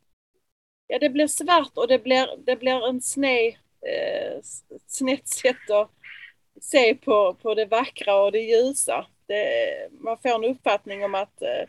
ja, 0.88 1.00
det 1.00 1.10
blir 1.10 1.28
svart 1.28 1.72
och 1.78 1.88
det 1.88 2.00
blir, 2.00 2.38
det 2.46 2.56
blir 2.56 2.88
en 2.88 3.02
sned, 3.02 3.56
eh, 3.88 4.40
snett 4.88 5.28
sätt 5.28 5.70
att 5.70 5.92
se 6.62 6.96
på, 6.96 7.34
på 7.34 7.56
det 7.56 7.66
vackra 7.66 8.16
och 8.22 8.32
det 8.32 8.40
ljusa. 8.40 9.08
Det, 9.28 9.90
man 9.92 10.18
får 10.18 10.30
en 10.30 10.44
uppfattning 10.52 11.04
om 11.06 11.16
att 11.16 11.42
eh, 11.42 11.66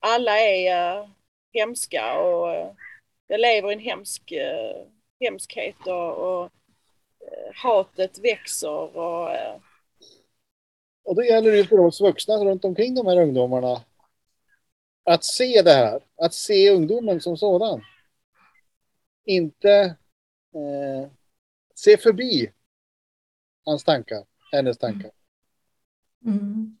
alla 0.00 0.38
är 0.40 0.96
eh, 0.98 1.08
hemska 1.52 2.18
och 2.20 2.54
eh, 2.54 2.72
jag 3.26 3.40
lever 3.40 3.70
i 3.70 3.72
en 3.74 3.80
hemsk 3.80 4.32
eh, 4.32 4.86
hemskhet 5.20 5.86
och, 5.86 6.18
och 6.18 6.44
eh, 7.20 7.54
hatet 7.54 8.18
växer 8.18 8.96
och 8.96 9.30
eh, 9.30 9.56
Och 11.04 11.14
då 11.14 11.22
gäller 11.24 11.52
det 11.52 11.64
för 11.64 11.80
oss 11.80 12.00
vuxna 12.00 12.34
runt 12.44 12.64
omkring 12.64 12.94
de 12.94 13.06
här 13.06 13.20
ungdomarna 13.22 13.84
att 15.04 15.24
se 15.24 15.62
det 15.62 15.72
här, 15.72 16.00
att 16.16 16.34
se 16.34 16.70
ungdomen 16.70 17.20
som 17.20 17.36
sådan. 17.36 17.80
Inte 19.24 19.72
eh, 20.54 21.10
se 21.74 21.96
förbi 21.96 22.52
hans 23.64 23.84
tankar, 23.84 24.24
hennes 24.52 24.78
tankar. 24.78 25.10
Mm. 26.24 26.76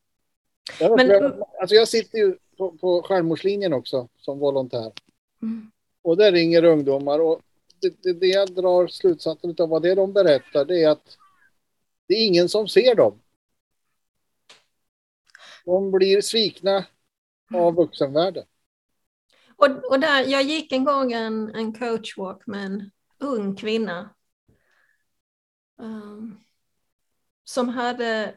Jag, 0.80 0.96
Men- 0.96 1.42
alltså 1.60 1.74
jag 1.76 1.88
sitter 1.88 2.18
ju 2.18 2.36
på, 2.56 2.70
på 2.78 3.02
självmordslinjen 3.02 3.72
också 3.72 4.08
som 4.16 4.38
volontär 4.38 4.92
Mm. 5.42 5.70
och 6.02 6.16
där 6.16 6.32
ringer 6.32 6.64
ungdomar 6.64 7.18
och 7.18 7.40
det, 7.80 8.02
det, 8.02 8.12
det 8.12 8.26
jag 8.26 8.54
drar 8.54 8.86
slutsatsen 8.86 9.54
av 9.58 9.68
vad 9.68 9.82
det 9.82 9.94
de 9.94 10.12
berättar, 10.12 10.64
det 10.64 10.82
är 10.82 10.88
att 10.88 11.16
det 12.06 12.14
är 12.14 12.26
ingen 12.26 12.48
som 12.48 12.68
ser 12.68 12.94
dem. 12.94 13.20
De 15.70 15.90
blir 15.90 16.20
svikna 16.20 16.84
av 17.54 17.74
vuxenvärlden. 17.74 18.44
Och, 19.56 19.90
och 19.90 20.00
där, 20.00 20.24
jag 20.24 20.42
gick 20.42 20.72
en 20.72 20.84
gång 20.84 21.12
en, 21.12 21.54
en 21.54 21.72
coachwalk 21.72 22.46
med 22.46 22.66
en 22.66 22.90
ung 23.20 23.56
kvinna 23.56 24.14
um, 25.78 26.40
som 27.44 27.68
hade 27.68 28.34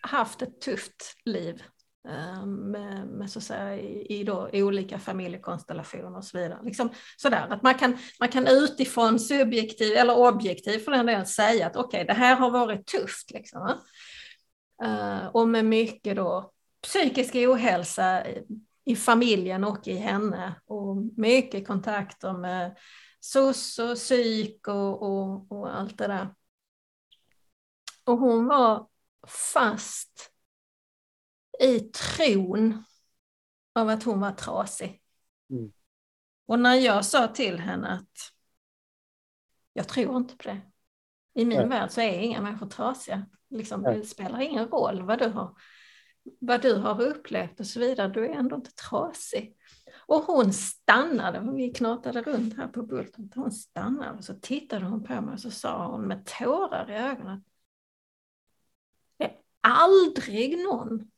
haft 0.00 0.42
ett 0.42 0.60
tufft 0.60 1.16
liv 1.24 1.62
um, 2.08 2.70
med, 2.70 3.06
med, 3.06 3.30
så 3.30 3.38
att 3.38 3.44
säga, 3.44 3.76
i, 3.76 4.06
i 4.20 4.24
då, 4.24 4.50
olika 4.52 4.98
familjekonstellationer 4.98 6.16
och 6.16 6.24
så 6.24 6.38
vidare. 6.38 6.60
Liksom, 6.62 6.90
sådär, 7.16 7.46
att 7.50 7.62
man, 7.62 7.74
kan, 7.74 7.98
man 8.20 8.28
kan 8.28 8.46
utifrån 8.46 9.18
subjektiv 9.18 9.96
eller 9.96 10.18
objektiv 10.18 10.78
för 10.78 10.92
den 10.92 11.06
delen 11.06 11.26
säga 11.26 11.66
att 11.66 11.76
okej, 11.76 12.02
okay, 12.02 12.04
det 12.04 12.20
här 12.20 12.36
har 12.36 12.50
varit 12.50 12.86
tufft. 12.86 13.30
Liksom, 13.30 13.72
uh, 14.84 15.26
och 15.26 15.48
med 15.48 15.64
mycket 15.64 16.16
då 16.16 16.52
psykisk 16.86 17.34
ohälsa 17.34 18.26
i 18.84 18.96
familjen 18.96 19.64
och 19.64 19.88
i 19.88 19.94
henne 19.94 20.60
och 20.64 20.96
mycket 21.16 21.66
kontakter 21.66 22.32
med 22.32 22.78
SOS 23.20 23.78
och 23.78 23.96
psyk 23.96 24.68
och, 24.68 25.02
och, 25.02 25.52
och 25.52 25.76
allt 25.76 25.98
det 25.98 26.06
där. 26.06 26.34
Och 28.04 28.18
hon 28.18 28.46
var 28.46 28.88
fast 29.26 30.32
i 31.60 31.80
tron 31.80 32.84
av 33.72 33.88
att 33.88 34.02
hon 34.02 34.20
var 34.20 34.32
trasig. 34.32 35.02
Mm. 35.50 35.72
Och 36.46 36.58
när 36.58 36.74
jag 36.74 37.04
sa 37.04 37.28
till 37.28 37.58
henne 37.58 37.88
att 37.88 38.32
jag 39.72 39.88
tror 39.88 40.16
inte 40.16 40.36
på 40.36 40.42
det. 40.42 40.60
I 41.34 41.44
min 41.44 41.58
Nej. 41.58 41.68
värld 41.68 41.90
så 41.90 42.00
är 42.00 42.20
inga 42.20 42.42
människor 42.42 42.66
trasiga. 42.66 43.26
Liksom, 43.48 43.82
det 43.82 44.06
spelar 44.06 44.40
ingen 44.40 44.68
roll 44.68 45.02
vad 45.02 45.18
du 45.18 45.28
har 45.28 45.56
vad 46.40 46.62
du 46.62 46.74
har 46.74 47.02
upplevt 47.02 47.60
och 47.60 47.66
så 47.66 47.80
vidare, 47.80 48.08
du 48.08 48.26
är 48.26 48.30
ändå 48.30 48.56
inte 48.56 48.70
trasig. 48.70 49.56
Och 50.06 50.22
hon 50.22 50.52
stannade, 50.52 51.52
vi 51.52 51.70
knatade 51.70 52.22
runt 52.22 52.56
här 52.56 52.68
på 52.68 52.82
Bulten, 52.82 53.32
hon 53.34 53.52
stannade 53.52 54.18
och 54.18 54.24
så 54.24 54.34
tittade 54.34 54.84
hon 54.84 55.04
på 55.04 55.20
mig 55.20 55.34
och 55.34 55.40
så 55.40 55.50
sa 55.50 55.86
hon 55.86 56.02
med 56.08 56.26
tårar 56.26 56.90
i 56.90 56.94
ögonen. 56.94 57.44
Det 59.16 59.24
är 59.24 59.36
aldrig 59.60 60.58
någon 60.58 61.10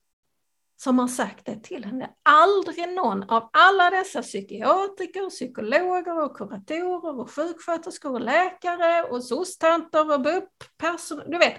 som 0.76 0.98
har 0.98 1.08
sagt 1.08 1.46
det 1.46 1.60
till 1.62 1.84
henne. 1.84 2.10
Aldrig 2.22 2.88
någon 2.88 3.22
av 3.22 3.50
alla 3.52 3.90
dessa 3.90 4.22
psykiatriker, 4.22 5.30
psykologer 5.30 6.24
och 6.24 6.36
kuratorer 6.36 7.20
och 7.20 7.30
sjuksköterskor 7.30 8.12
och 8.12 8.20
läkare 8.20 9.02
och 9.02 9.24
sostanter 9.24 10.14
och 10.14 10.20
BUP-personal, 10.20 11.30
du 11.30 11.38
vet, 11.38 11.56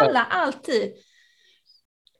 alla 0.00 0.24
alltid 0.24 0.92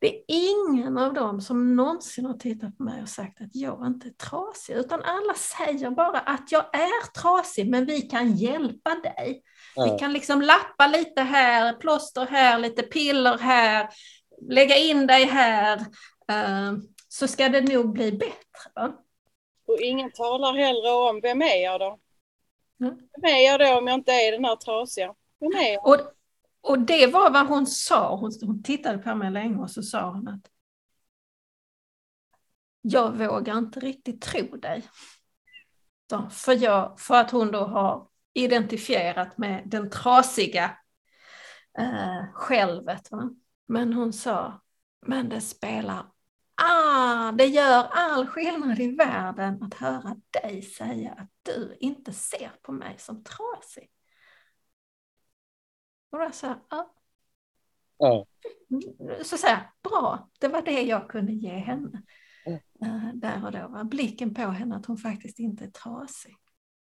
det 0.00 0.16
är 0.16 0.24
ingen 0.28 0.98
av 0.98 1.14
dem 1.14 1.40
som 1.40 1.76
någonsin 1.76 2.26
har 2.26 2.34
tittat 2.34 2.76
på 2.76 2.82
mig 2.82 3.02
och 3.02 3.08
sagt 3.08 3.40
att 3.40 3.50
jag 3.52 3.86
inte 3.86 4.08
är 4.08 4.12
trasig, 4.12 4.74
utan 4.74 5.02
alla 5.02 5.34
säger 5.34 5.90
bara 5.90 6.18
att 6.18 6.52
jag 6.52 6.64
är 6.74 7.12
trasig, 7.20 7.70
men 7.70 7.86
vi 7.86 8.00
kan 8.00 8.36
hjälpa 8.36 8.94
dig. 8.94 9.42
Ja. 9.76 9.84
Vi 9.84 9.98
kan 9.98 10.12
liksom 10.12 10.42
lappa 10.42 10.86
lite 10.86 11.22
här, 11.22 11.72
plåster 11.72 12.26
här, 12.26 12.58
lite 12.58 12.82
piller 12.82 13.38
här, 13.38 13.88
lägga 14.48 14.76
in 14.76 15.06
dig 15.06 15.24
här, 15.24 15.78
uh, 16.32 16.78
så 17.08 17.28
ska 17.28 17.48
det 17.48 17.60
nog 17.60 17.92
bli 17.92 18.12
bättre. 18.12 18.70
Va? 18.74 18.92
Och 19.66 19.80
ingen 19.80 20.12
talar 20.12 20.52
heller 20.52 21.08
om, 21.10 21.20
vem 21.20 21.42
är 21.42 21.62
jag 21.62 21.80
då? 21.80 21.98
Mm. 22.80 22.96
Vem 22.96 23.34
är 23.34 23.44
jag 23.46 23.60
då 23.60 23.78
om 23.78 23.86
jag 23.86 23.94
inte 23.94 24.12
är 24.12 24.32
den 24.32 24.44
här 24.44 24.56
trasiga? 24.56 25.14
Vem 25.40 25.52
är 25.52 25.72
jag? 25.72 25.86
Och, 25.86 26.15
och 26.66 26.78
det 26.78 27.06
var 27.06 27.30
vad 27.30 27.46
hon 27.46 27.66
sa. 27.66 28.16
Hon, 28.16 28.32
hon 28.42 28.62
tittade 28.62 28.98
på 28.98 29.14
mig 29.14 29.30
länge 29.30 29.56
och 29.56 29.70
så 29.70 29.82
sa 29.82 30.10
hon 30.10 30.28
att 30.28 30.50
jag 32.80 33.18
vågar 33.18 33.58
inte 33.58 33.80
riktigt 33.80 34.22
tro 34.22 34.56
dig. 34.56 34.82
Så, 36.10 36.28
för, 36.30 36.52
jag, 36.52 37.00
för 37.00 37.14
att 37.14 37.30
hon 37.30 37.50
då 37.50 37.64
har 37.64 38.08
identifierat 38.34 39.38
med 39.38 39.62
den 39.66 39.90
trasiga 39.90 40.76
eh, 41.78 42.32
självet. 42.32 43.10
Va? 43.10 43.30
Men 43.66 43.92
hon 43.92 44.12
sa, 44.12 44.60
men 45.06 45.28
det 45.28 45.40
spelar 45.40 46.06
Ah, 46.62 47.32
det 47.32 47.46
gör 47.46 47.88
all 47.90 48.26
skillnad 48.26 48.80
i 48.80 48.96
världen 48.96 49.62
att 49.62 49.74
höra 49.74 50.16
dig 50.42 50.62
säga 50.62 51.12
att 51.12 51.30
du 51.42 51.76
inte 51.80 52.12
ser 52.12 52.52
på 52.62 52.72
mig 52.72 52.94
som 52.98 53.24
trasig. 53.24 53.90
Och 56.16 56.24
då 56.24 56.32
sa 56.32 56.54
ja. 56.70 56.94
ja. 57.98 58.26
Så 59.22 59.36
sa 59.36 59.48
jag, 59.48 59.60
bra, 59.82 60.28
det 60.40 60.48
var 60.48 60.62
det 60.62 60.82
jag 60.82 61.08
kunde 61.08 61.32
ge 61.32 61.52
henne. 61.58 62.02
Mm. 62.46 63.20
Där 63.20 63.44
och 63.44 63.52
då, 63.52 63.68
va? 63.68 63.84
blicken 63.84 64.34
på 64.34 64.42
henne 64.42 64.76
att 64.76 64.86
hon 64.86 64.96
faktiskt 64.96 65.38
inte 65.38 65.64
är 65.64 65.70
trasig. 65.70 66.36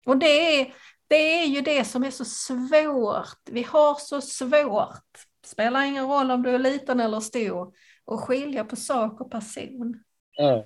Och 0.06 0.18
det 0.18 0.60
är, 0.62 0.74
det 1.08 1.42
är 1.42 1.46
ju 1.46 1.62
det 1.62 1.86
som 1.86 2.04
är 2.04 2.12
så 2.12 2.26
svårt. 2.26 3.50
Vi 3.52 3.64
har 3.64 3.96
så 3.96 4.22
svårt, 4.22 5.26
spelar 5.46 5.82
ingen 5.82 6.08
roll 6.08 6.32
om 6.32 6.44
du 6.44 6.50
är 6.50 6.60
liten 6.60 7.00
eller 7.00 7.20
stor, 7.20 7.74
att 8.06 8.20
skilja 8.20 8.66
på 8.66 8.76
sak 8.76 9.22
och 9.22 9.32
person. 9.32 10.04
Mm. 10.40 10.64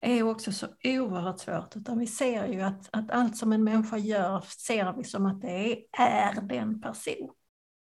är 0.00 0.22
också 0.22 0.52
så 0.52 0.66
oerhört 0.84 1.40
svårt, 1.40 1.76
utan 1.76 1.98
vi 1.98 2.06
ser 2.06 2.46
ju 2.46 2.60
att, 2.60 2.88
att 2.92 3.10
allt 3.10 3.36
som 3.36 3.52
en 3.52 3.64
människa 3.64 3.98
gör 3.98 4.40
ser 4.40 4.92
vi 4.96 5.04
som 5.04 5.26
att 5.26 5.40
det 5.40 5.72
är, 5.72 5.78
är 5.98 6.40
den 6.40 6.80
personen. 6.80 7.34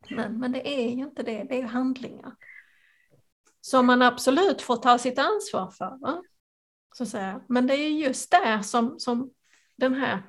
Men, 0.10 0.40
men 0.40 0.52
det 0.52 0.68
är 0.68 0.90
ju 0.90 1.04
inte 1.04 1.24
det, 1.24 1.44
det 1.44 1.56
är 1.56 1.60
ju 1.60 1.68
handlingar. 1.68 2.36
Som 3.62 3.86
man 3.86 4.02
absolut 4.02 4.62
får 4.62 4.76
ta 4.76 4.98
sitt 4.98 5.20
ansvar 5.20 5.72
för. 5.72 5.98
Va? 6.02 6.24
Så 6.96 7.04
att 7.04 7.10
säga. 7.10 7.42
Men 7.48 7.68
det 7.68 7.74
är 7.74 7.90
just 7.90 8.32
där 8.32 8.62
som, 8.62 9.00
som 9.00 9.32
den 9.76 9.94
här 9.94 10.22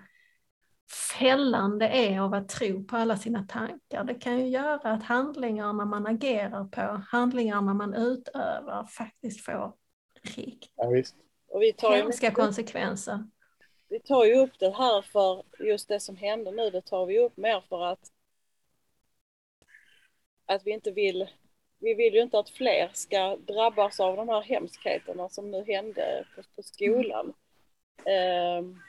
fällande 1.19 1.89
är 1.89 2.21
av 2.21 2.35
att 2.35 2.49
tro 2.49 2.85
på 2.85 2.97
alla 2.97 3.17
sina 3.17 3.43
tankar. 3.43 4.05
Det 4.05 4.15
kan 4.15 4.39
ju 4.39 4.49
göra 4.49 4.93
att 4.93 5.03
handlingarna 5.03 5.85
man 5.85 6.07
agerar 6.07 6.65
på, 6.65 7.03
handlingarna 7.11 7.75
man 7.75 7.95
utövar 7.95 8.87
faktiskt 8.87 9.45
får 9.45 9.75
riktigt 10.23 10.73
ja, 10.77 11.59
vi 11.59 11.73
tar 11.73 11.97
hemska 11.97 12.31
konsekvenser. 12.31 13.25
Vi 13.89 14.01
tar 14.01 14.25
ju 14.25 14.37
upp 14.37 14.59
det 14.59 14.71
här 14.71 15.03
för 15.03 15.43
just 15.59 15.89
det 15.89 16.01
som 16.01 16.17
händer 16.17 16.53
nu, 16.53 16.71
det 16.71 16.83
tar 16.83 17.07
vi 17.07 17.19
upp 17.19 17.37
mer 17.37 17.61
för 17.69 17.85
att 17.85 18.13
att 20.49 20.67
vi 20.67 20.71
inte 20.71 20.91
vill, 20.91 21.29
vi 21.79 21.95
vill 21.95 22.15
ju 22.15 22.23
inte 22.23 22.39
att 22.39 22.51
fler 22.51 22.91
ska 22.95 23.37
drabbas 23.37 24.01
av 24.01 24.17
de 24.17 24.29
här 24.29 24.43
hemskheterna 24.43 25.29
som 25.29 25.51
nu 25.51 25.65
hände 25.65 26.27
på, 26.37 26.43
på 26.57 26.63
skolan. 26.63 27.35
Um, 27.99 28.81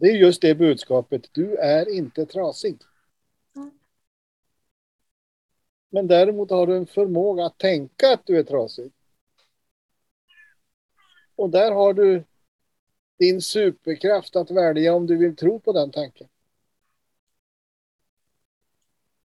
det 0.00 0.06
är 0.06 0.16
just 0.16 0.42
det 0.42 0.54
budskapet, 0.54 1.28
du 1.32 1.56
är 1.56 1.96
inte 1.96 2.26
trasig. 2.26 2.78
Men 5.90 6.06
däremot 6.06 6.50
har 6.50 6.66
du 6.66 6.76
en 6.76 6.86
förmåga 6.86 7.46
att 7.46 7.58
tänka 7.58 8.12
att 8.12 8.26
du 8.26 8.38
är 8.38 8.42
trasig. 8.42 8.92
Och 11.36 11.50
där 11.50 11.72
har 11.72 11.94
du 11.94 12.24
din 13.18 13.42
superkraft 13.42 14.36
att 14.36 14.50
välja 14.50 14.94
om 14.94 15.06
du 15.06 15.16
vill 15.16 15.36
tro 15.36 15.60
på 15.60 15.72
den 15.72 15.90
tanken. 15.90 16.28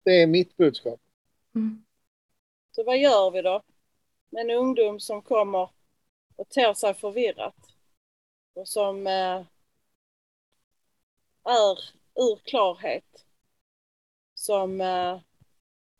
Det 0.06 0.22
är 0.22 0.26
mitt 0.26 0.56
budskap. 0.56 1.00
Mm. 1.54 1.84
Så 2.70 2.84
vad 2.84 2.98
gör 2.98 3.30
vi 3.30 3.42
då 3.42 3.62
med 4.30 4.40
en 4.40 4.50
ungdom 4.50 5.00
som 5.00 5.22
kommer 5.22 5.70
och 6.36 6.48
ter 6.48 6.74
sig 6.74 6.94
förvirrat 6.94 7.56
och 8.54 8.68
som 8.68 9.06
eh, 9.06 9.44
är 11.44 11.78
ur 12.14 12.36
klarhet. 12.44 13.24
Som 14.34 14.80
eh, 14.80 15.20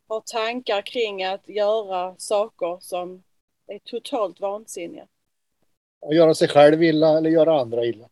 har 0.07 0.21
tankar 0.21 0.81
kring 0.81 1.23
att 1.23 1.49
göra 1.49 2.15
saker 2.17 2.77
som 2.81 3.23
är 3.67 3.79
totalt 3.79 4.39
vansinniga. 4.39 5.07
Att 6.01 6.15
göra 6.15 6.33
sig 6.33 6.47
själv 6.47 6.83
illa 6.83 7.17
eller 7.17 7.29
göra 7.29 7.61
andra 7.61 7.85
illa. 7.85 8.09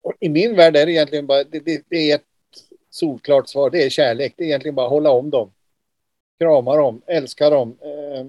Och 0.00 0.14
I 0.20 0.28
min 0.28 0.56
värld 0.56 0.76
är 0.76 0.86
det 0.86 0.92
egentligen 0.92 1.26
bara 1.26 1.44
det, 1.44 1.60
det, 1.60 1.84
det 1.88 2.10
är 2.10 2.14
ett 2.14 2.33
solklart 2.94 3.48
svar. 3.48 3.70
Det 3.70 3.84
är 3.84 3.90
kärlek. 3.90 4.34
Det 4.36 4.44
är 4.44 4.46
egentligen 4.46 4.74
bara 4.74 4.86
att 4.86 4.92
hålla 4.92 5.10
om 5.10 5.30
dem. 5.30 5.52
Krama 6.38 6.76
dem, 6.76 7.02
älska 7.06 7.50
dem. 7.50 7.78
Eh, 7.80 8.26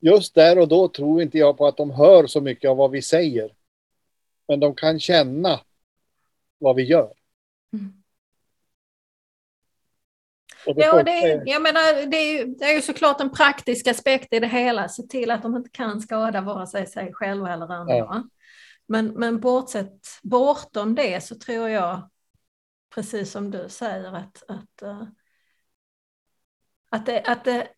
just 0.00 0.34
där 0.34 0.58
och 0.58 0.68
då 0.68 0.88
tror 0.88 1.22
inte 1.22 1.38
jag 1.38 1.58
på 1.58 1.66
att 1.66 1.76
de 1.76 1.90
hör 1.90 2.26
så 2.26 2.40
mycket 2.40 2.70
av 2.70 2.76
vad 2.76 2.90
vi 2.90 3.02
säger. 3.02 3.54
Men 4.48 4.60
de 4.60 4.74
kan 4.74 5.00
känna 5.00 5.60
vad 6.58 6.76
vi 6.76 6.82
gör. 6.82 7.14
Mm. 7.72 7.92
Det 10.66 10.72
ja, 10.76 11.02
det 11.02 11.10
är, 11.10 11.42
jag 11.46 11.62
menar, 11.62 12.06
det, 12.06 12.16
är, 12.16 12.46
det 12.46 12.64
är 12.64 12.74
ju 12.74 12.82
såklart 12.82 13.20
en 13.20 13.30
praktisk 13.30 13.86
aspekt 13.86 14.32
i 14.32 14.38
det 14.40 14.46
hela. 14.46 14.88
Se 14.88 15.02
till 15.02 15.30
att 15.30 15.42
de 15.42 15.56
inte 15.56 15.70
kan 15.70 16.00
skada 16.00 16.40
vare 16.40 16.66
sig 16.66 16.86
sig 16.86 17.12
själva 17.12 17.52
eller 17.52 17.72
andra. 17.72 17.96
Ja. 17.96 18.22
Men, 18.86 19.06
men 19.06 19.40
bortsett, 19.40 20.00
bortom 20.22 20.94
det 20.94 21.24
så 21.24 21.34
tror 21.34 21.68
jag, 21.68 22.10
precis 22.94 23.30
som 23.30 23.50
du 23.50 23.68
säger, 23.68 24.12
att, 24.12 24.42
att, 24.48 24.82
uh, 24.82 25.02
att, 26.90 27.06
det, 27.06 27.22
att, 27.22 27.44
det, 27.44 27.68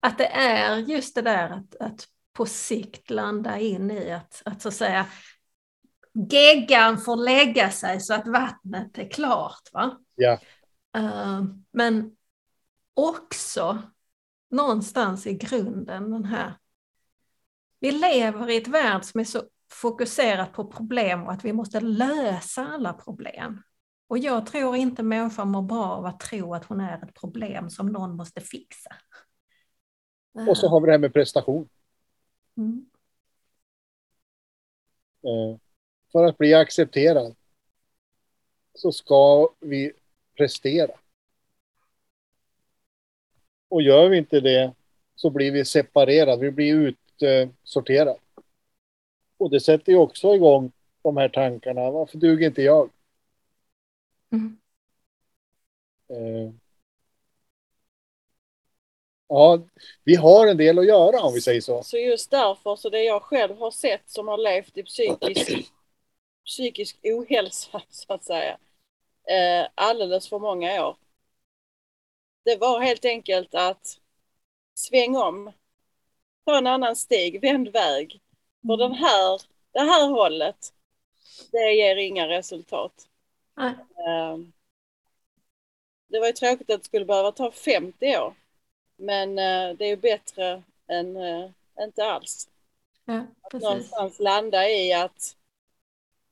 att 0.00 0.18
det 0.18 0.26
är 0.26 0.76
just 0.76 1.14
det 1.14 1.22
där 1.22 1.50
att, 1.50 1.76
att 1.76 2.08
på 2.32 2.46
sikt 2.46 3.10
landa 3.10 3.58
in 3.58 3.90
i 3.90 4.12
att, 4.12 4.42
att 4.44 4.62
så 4.62 4.68
att 4.68 4.74
säga 4.74 5.06
geggan 6.30 6.98
får 6.98 7.16
lägga 7.16 7.70
sig 7.70 8.00
så 8.00 8.14
att 8.14 8.26
vattnet 8.26 8.98
är 8.98 9.10
klart. 9.10 9.68
Va? 9.72 9.98
Ja. 10.14 10.38
Uh, 10.96 11.44
men 11.70 12.16
också 12.94 13.82
någonstans 14.50 15.26
i 15.26 15.34
grunden 15.34 16.10
den 16.10 16.24
här... 16.24 16.58
Vi 17.78 17.92
lever 17.92 18.50
i 18.50 18.56
ett 18.56 18.68
värld 18.68 19.04
som 19.04 19.20
är 19.20 19.24
så 19.24 19.42
fokuserat 19.74 20.52
på 20.52 20.64
problem 20.64 21.22
och 21.22 21.32
att 21.32 21.44
vi 21.44 21.52
måste 21.52 21.80
lösa 21.80 22.66
alla 22.66 22.92
problem. 22.92 23.62
Och 24.06 24.18
jag 24.18 24.46
tror 24.46 24.76
inte 24.76 25.02
människan 25.02 25.48
mår 25.48 25.62
bra 25.62 25.84
av 25.84 26.06
att 26.06 26.20
tro 26.20 26.54
att 26.54 26.64
hon 26.64 26.80
är 26.80 27.04
ett 27.04 27.14
problem 27.14 27.70
som 27.70 27.86
någon 27.86 28.16
måste 28.16 28.40
fixa. 28.40 28.96
Och 30.48 30.56
så 30.56 30.68
har 30.68 30.80
vi 30.80 30.86
det 30.86 30.92
här 30.92 30.98
med 30.98 31.12
prestation. 31.12 31.68
Mm. 32.56 32.86
Eh, 35.24 35.58
för 36.12 36.24
att 36.24 36.38
bli 36.38 36.54
accepterad 36.54 37.36
så 38.74 38.92
ska 38.92 39.48
vi 39.60 39.92
prestera. 40.36 40.92
Och 43.68 43.82
gör 43.82 44.08
vi 44.08 44.18
inte 44.18 44.40
det 44.40 44.74
så 45.14 45.30
blir 45.30 45.52
vi 45.52 45.64
separerade, 45.64 46.42
vi 46.42 46.50
blir 46.50 46.96
utsorterade. 47.16 48.18
Och 49.44 49.50
det 49.50 49.60
sätter 49.60 49.92
ju 49.92 49.98
också 49.98 50.34
igång 50.34 50.72
de 51.02 51.16
här 51.16 51.28
tankarna. 51.28 51.90
Varför 51.90 52.18
duger 52.18 52.46
inte 52.46 52.62
jag? 52.62 52.90
Mm. 54.32 54.58
Eh, 56.08 56.52
ja, 59.28 59.66
vi 60.04 60.14
har 60.14 60.46
en 60.46 60.56
del 60.56 60.78
att 60.78 60.86
göra 60.86 61.20
om 61.20 61.34
vi 61.34 61.40
säger 61.40 61.60
så. 61.60 61.82
Så 61.82 61.96
just 61.96 62.30
därför, 62.30 62.76
så 62.76 62.90
det 62.90 63.02
jag 63.02 63.22
själv 63.22 63.56
har 63.56 63.70
sett 63.70 64.10
som 64.10 64.28
har 64.28 64.38
levt 64.38 64.76
i 64.76 64.82
psykisk, 64.82 65.72
psykisk 66.46 66.98
ohälsa, 67.02 67.82
så 67.90 68.12
att 68.12 68.24
säga, 68.24 68.58
eh, 69.30 69.68
alldeles 69.74 70.28
för 70.28 70.38
många 70.38 70.86
år. 70.86 70.96
Det 72.44 72.56
var 72.56 72.80
helt 72.80 73.04
enkelt 73.04 73.54
att 73.54 74.00
sväng 74.74 75.16
om, 75.16 75.52
ta 76.44 76.58
en 76.58 76.66
annan 76.66 76.96
stig, 76.96 77.40
vänd 77.40 77.68
väg. 77.68 78.20
För 78.66 78.76
den 78.76 78.92
här, 78.94 79.40
det 79.72 79.80
här 79.80 80.08
hållet, 80.08 80.74
det 81.52 81.72
ger 81.72 81.96
inga 81.96 82.28
resultat. 82.28 83.08
Nej. 83.56 83.74
Eh, 83.98 84.38
Det 86.08 86.20
var 86.20 86.26
ju 86.26 86.32
tråkigt 86.32 86.70
att 86.70 86.80
det 86.82 86.86
skulle 86.86 87.04
behöva 87.04 87.32
ta 87.32 87.50
50 87.50 88.18
år. 88.18 88.34
Men 88.96 89.30
eh, 89.38 89.76
det 89.76 89.84
är 89.84 89.88
ju 89.88 89.96
bättre 89.96 90.62
än 90.88 91.16
eh, 91.16 91.50
inte 91.80 92.04
alls. 92.04 92.48
Ja, 93.04 93.26
Att 93.42 93.52
någonstans 93.58 94.20
landa 94.20 94.68
i 94.70 94.92
att 94.92 95.36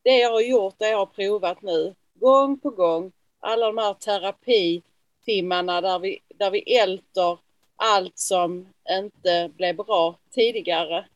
det 0.02 0.18
jag 0.18 0.30
har 0.32 0.40
gjort, 0.40 0.74
det 0.78 0.88
jag 0.90 0.98
har 0.98 1.06
provat 1.06 1.62
nu, 1.62 1.94
gång 2.14 2.58
på 2.58 2.70
gång, 2.70 3.12
alla 3.40 3.66
de 3.66 3.78
här 3.78 3.94
terapitimmarna 3.94 5.80
där 5.80 5.98
vi, 5.98 6.20
där 6.28 6.50
vi 6.50 6.76
älter 6.76 7.38
allt 7.76 8.18
som 8.18 8.68
inte 8.90 9.50
blev 9.56 9.76
bra 9.76 10.18
tidigare. 10.30 11.06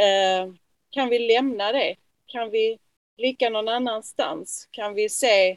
Eh, 0.00 0.52
kan 0.90 1.08
vi 1.08 1.18
lämna 1.18 1.72
det? 1.72 1.96
Kan 2.26 2.50
vi 2.50 2.78
blicka 3.16 3.50
någon 3.50 3.68
annanstans? 3.68 4.68
Kan 4.70 4.94
vi 4.94 5.08
se, 5.08 5.50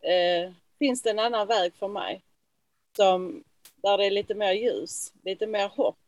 eh, 0.00 0.52
finns 0.78 1.02
det 1.02 1.10
en 1.10 1.18
annan 1.18 1.46
väg 1.46 1.74
för 1.74 1.88
mig? 1.88 2.22
Som, 2.96 3.44
där 3.82 3.98
det 3.98 4.06
är 4.06 4.10
lite 4.10 4.34
mer 4.34 4.52
ljus, 4.52 5.12
lite 5.24 5.46
mer 5.46 5.68
hopp. 5.68 5.98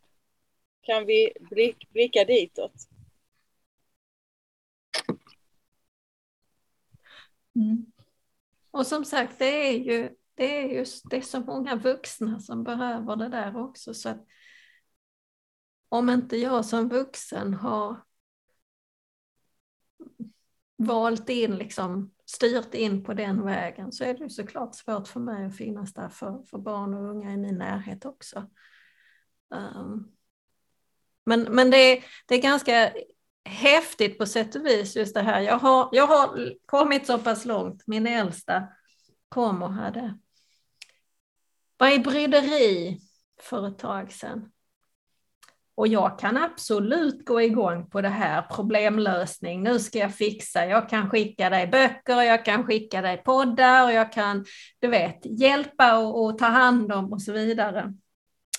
Kan 0.82 1.06
vi 1.06 1.32
blick, 1.50 1.90
blicka 1.90 2.24
ditåt? 2.24 2.72
Mm. 7.56 7.86
Och 8.70 8.86
som 8.86 9.04
sagt, 9.04 9.38
det 9.38 9.68
är 9.68 9.78
ju 9.78 10.16
det 10.34 10.58
är 10.58 10.68
just 10.68 11.10
det 11.10 11.16
är 11.16 11.20
så 11.20 11.40
många 11.40 11.76
vuxna 11.76 12.40
som 12.40 12.64
behöver 12.64 13.16
det 13.16 13.28
där 13.28 13.56
också. 13.56 13.94
Så 13.94 14.08
att 14.08 14.26
om 15.88 16.10
inte 16.10 16.36
jag 16.36 16.64
som 16.64 16.88
vuxen 16.88 17.54
har 17.54 17.96
valt 20.76 21.28
in, 21.28 21.56
liksom, 21.56 22.14
styrt 22.26 22.74
in 22.74 23.04
på 23.04 23.14
den 23.14 23.44
vägen 23.44 23.92
så 23.92 24.04
är 24.04 24.14
det 24.14 24.24
ju 24.24 24.30
såklart 24.30 24.74
svårt 24.74 25.08
för 25.08 25.20
mig 25.20 25.46
att 25.46 25.56
finnas 25.56 25.92
där 25.94 26.08
för, 26.08 26.42
för 26.50 26.58
barn 26.58 26.94
och 26.94 27.10
unga 27.10 27.32
i 27.32 27.36
min 27.36 27.58
närhet 27.58 28.04
också. 28.04 28.46
Um, 29.50 30.12
men 31.24 31.42
men 31.42 31.70
det, 31.70 31.76
är- 31.76 32.04
det 32.26 32.34
är 32.34 32.42
ganska 32.42 32.92
häftigt 33.44 34.18
på 34.18 34.26
sätt 34.26 34.54
och 34.54 34.66
vis 34.66 34.96
just 34.96 35.14
det 35.14 35.22
här. 35.22 35.40
Jag 35.40 35.58
har, 35.58 35.88
jag 35.92 36.06
har 36.06 36.54
kommit 36.66 37.06
så 37.06 37.18
pass 37.18 37.44
långt. 37.44 37.86
Min 37.86 38.06
äldsta 38.06 38.68
kom 39.28 39.62
och 39.62 39.72
hade 39.72 40.18
var 41.76 41.88
i 41.88 41.98
bryderi 41.98 43.00
för 43.40 43.68
ett 43.68 43.78
tag 43.78 44.12
sedan. 44.12 44.50
Och 45.78 45.88
jag 45.88 46.18
kan 46.18 46.36
absolut 46.36 47.24
gå 47.24 47.42
igång 47.42 47.90
på 47.90 48.00
det 48.00 48.08
här 48.08 48.42
problemlösning. 48.42 49.62
Nu 49.62 49.78
ska 49.78 49.98
jag 49.98 50.14
fixa. 50.14 50.66
Jag 50.66 50.88
kan 50.88 51.10
skicka 51.10 51.50
dig 51.50 51.66
böcker, 51.66 52.22
jag 52.22 52.44
kan 52.44 52.66
skicka 52.66 53.02
dig 53.02 53.22
poddar 53.24 53.84
och 53.84 53.92
jag 53.92 54.12
kan, 54.12 54.44
du 54.78 54.88
vet, 54.88 55.18
hjälpa 55.40 55.98
och, 55.98 56.24
och 56.24 56.38
ta 56.38 56.46
hand 56.46 56.92
om 56.92 57.12
och 57.12 57.22
så 57.22 57.32
vidare. 57.32 57.94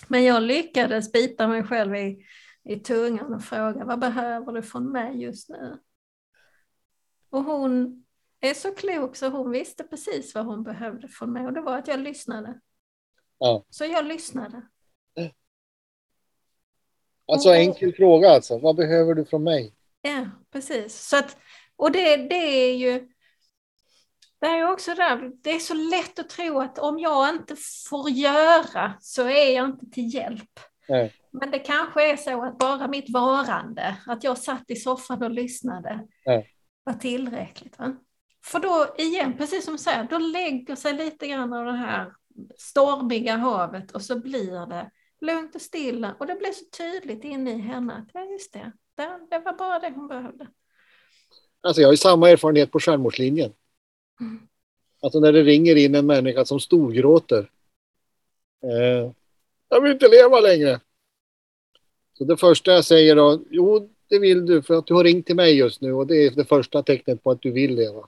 Men 0.08 0.24
jag 0.24 0.44
lyckades 0.44 1.12
bita 1.12 1.48
mig 1.48 1.64
själv 1.64 1.96
i, 1.96 2.26
i 2.64 2.76
tungan 2.76 3.34
och 3.34 3.44
fråga 3.44 3.86
vad 3.86 4.00
behöver 4.00 4.52
du 4.52 4.62
från 4.62 4.92
mig 4.92 5.22
just 5.22 5.50
nu? 5.50 5.80
Och 7.30 7.44
hon 7.44 8.06
är 8.40 8.54
så 8.54 8.72
klok 8.72 9.16
så 9.16 9.30
hon 9.30 9.52
visste 9.52 9.84
precis 9.84 10.36
vad 10.36 10.46
hon 10.46 10.64
behövde 10.64 11.08
från 11.08 11.34
mig 11.34 11.46
och 11.46 11.54
det 11.54 11.62
var 11.62 11.78
att 11.78 11.88
jag 11.88 12.00
lyssnade. 12.00 12.60
Ja. 13.38 13.66
Så 13.70 13.86
jag 13.86 14.06
lyssnade. 14.06 14.62
Alltså 17.32 17.50
enkel 17.50 17.94
fråga 17.94 18.30
alltså. 18.30 18.58
Vad 18.60 18.76
behöver 18.76 19.14
du 19.14 19.26
från 19.26 19.44
mig? 19.44 19.74
Ja, 20.02 20.26
precis. 20.52 21.08
Så 21.08 21.18
att, 21.18 21.38
och 21.76 21.92
det, 21.92 22.18
det 22.18 22.70
är 22.70 22.76
ju 22.76 23.10
det 24.42 24.48
är 24.48 24.72
också 24.72 24.96
där, 24.96 25.32
det 25.44 25.52
är 25.52 25.60
så 25.60 25.74
lätt 25.74 26.20
att 26.20 26.30
tro 26.30 26.60
att 26.60 26.80
om 26.80 27.00
jag 27.00 27.30
inte 27.30 27.56
får 27.90 28.10
göra 28.10 28.94
så 29.02 29.28
är 29.28 29.56
jag 29.56 29.66
inte 29.66 29.86
till 29.86 30.14
hjälp. 30.14 30.60
Nej. 30.90 31.14
Men 31.32 31.52
det 31.52 31.60
kanske 31.60 32.12
är 32.12 32.18
så 32.18 32.44
att 32.44 32.58
bara 32.58 32.88
mitt 32.88 33.10
varande, 33.14 33.96
att 34.08 34.24
jag 34.24 34.38
satt 34.38 34.64
i 34.68 34.76
soffan 34.76 35.24
och 35.24 35.32
lyssnade, 35.32 36.08
Ja. 36.24 36.44
var 36.84 36.94
tillräckligt. 36.94 37.80
Va? 37.80 37.96
För 38.46 38.60
då 38.60 38.96
igen, 38.98 39.38
precis 39.38 39.66
som 39.66 39.74
du 39.74 39.78
säger, 39.78 40.04
då 40.04 40.18
lägger 40.18 40.76
sig 40.76 40.94
lite 40.94 41.28
grann 41.28 41.54
av 41.54 41.66
det 41.66 41.78
här 41.78 42.14
stormiga 42.58 43.38
havet 43.38 43.92
och 43.92 44.02
så 44.02 44.20
blir 44.20 44.66
det 44.66 44.92
lugnt 45.22 45.56
och 45.56 45.62
stilla. 45.62 46.16
Och 46.20 46.28
det 46.28 46.36
blir 46.36 46.52
så 46.52 46.66
tydligt 46.66 47.24
inne 47.24 47.52
i 47.52 47.58
henne 47.58 47.94
att 47.94 48.10
ja, 48.14 48.26
just 48.26 48.54
det, 48.54 48.72
det, 48.96 49.20
det 49.30 49.40
var 49.40 49.54
bara 49.54 49.80
det 49.80 49.94
hon 49.96 50.08
behövde. 50.08 50.48
Alltså 51.62 51.82
jag 51.82 51.88
har 51.88 51.94
ju 51.94 51.98
samma 51.98 52.30
erfarenhet 52.30 52.72
på 52.72 52.80
självmordslinjen. 52.80 53.54
Mm. 54.20 54.40
Alltså 55.02 55.20
när 55.20 55.34
det 55.34 55.44
ringer 55.44 55.76
in 55.76 55.96
en 55.96 56.06
människa 56.06 56.46
som 56.46 56.60
storgråter. 56.60 57.52
Eh, 58.64 59.12
jag 59.70 59.82
vill 59.82 59.92
inte 59.92 60.08
leva 60.08 60.40
längre. 60.40 60.80
Så 62.14 62.24
det 62.24 62.38
första 62.38 62.72
jag 62.72 62.86
säger 62.86 63.16
då, 63.16 63.42
jo 63.50 63.90
det 64.08 64.20
vill 64.20 64.46
du 64.46 64.62
för 64.62 64.74
att 64.74 64.88
du 64.88 64.94
har 64.94 65.04
ringt 65.04 65.26
till 65.26 65.36
mig 65.36 65.58
just 65.58 65.82
nu 65.82 65.94
och 65.94 66.08
det 66.08 66.16
är 66.16 66.32
det 66.32 66.46
första 66.46 66.84
tecknet 66.84 67.24
på 67.24 67.32
att 67.32 67.42
du 67.42 67.52
vill 67.52 67.76
leva. 67.76 68.08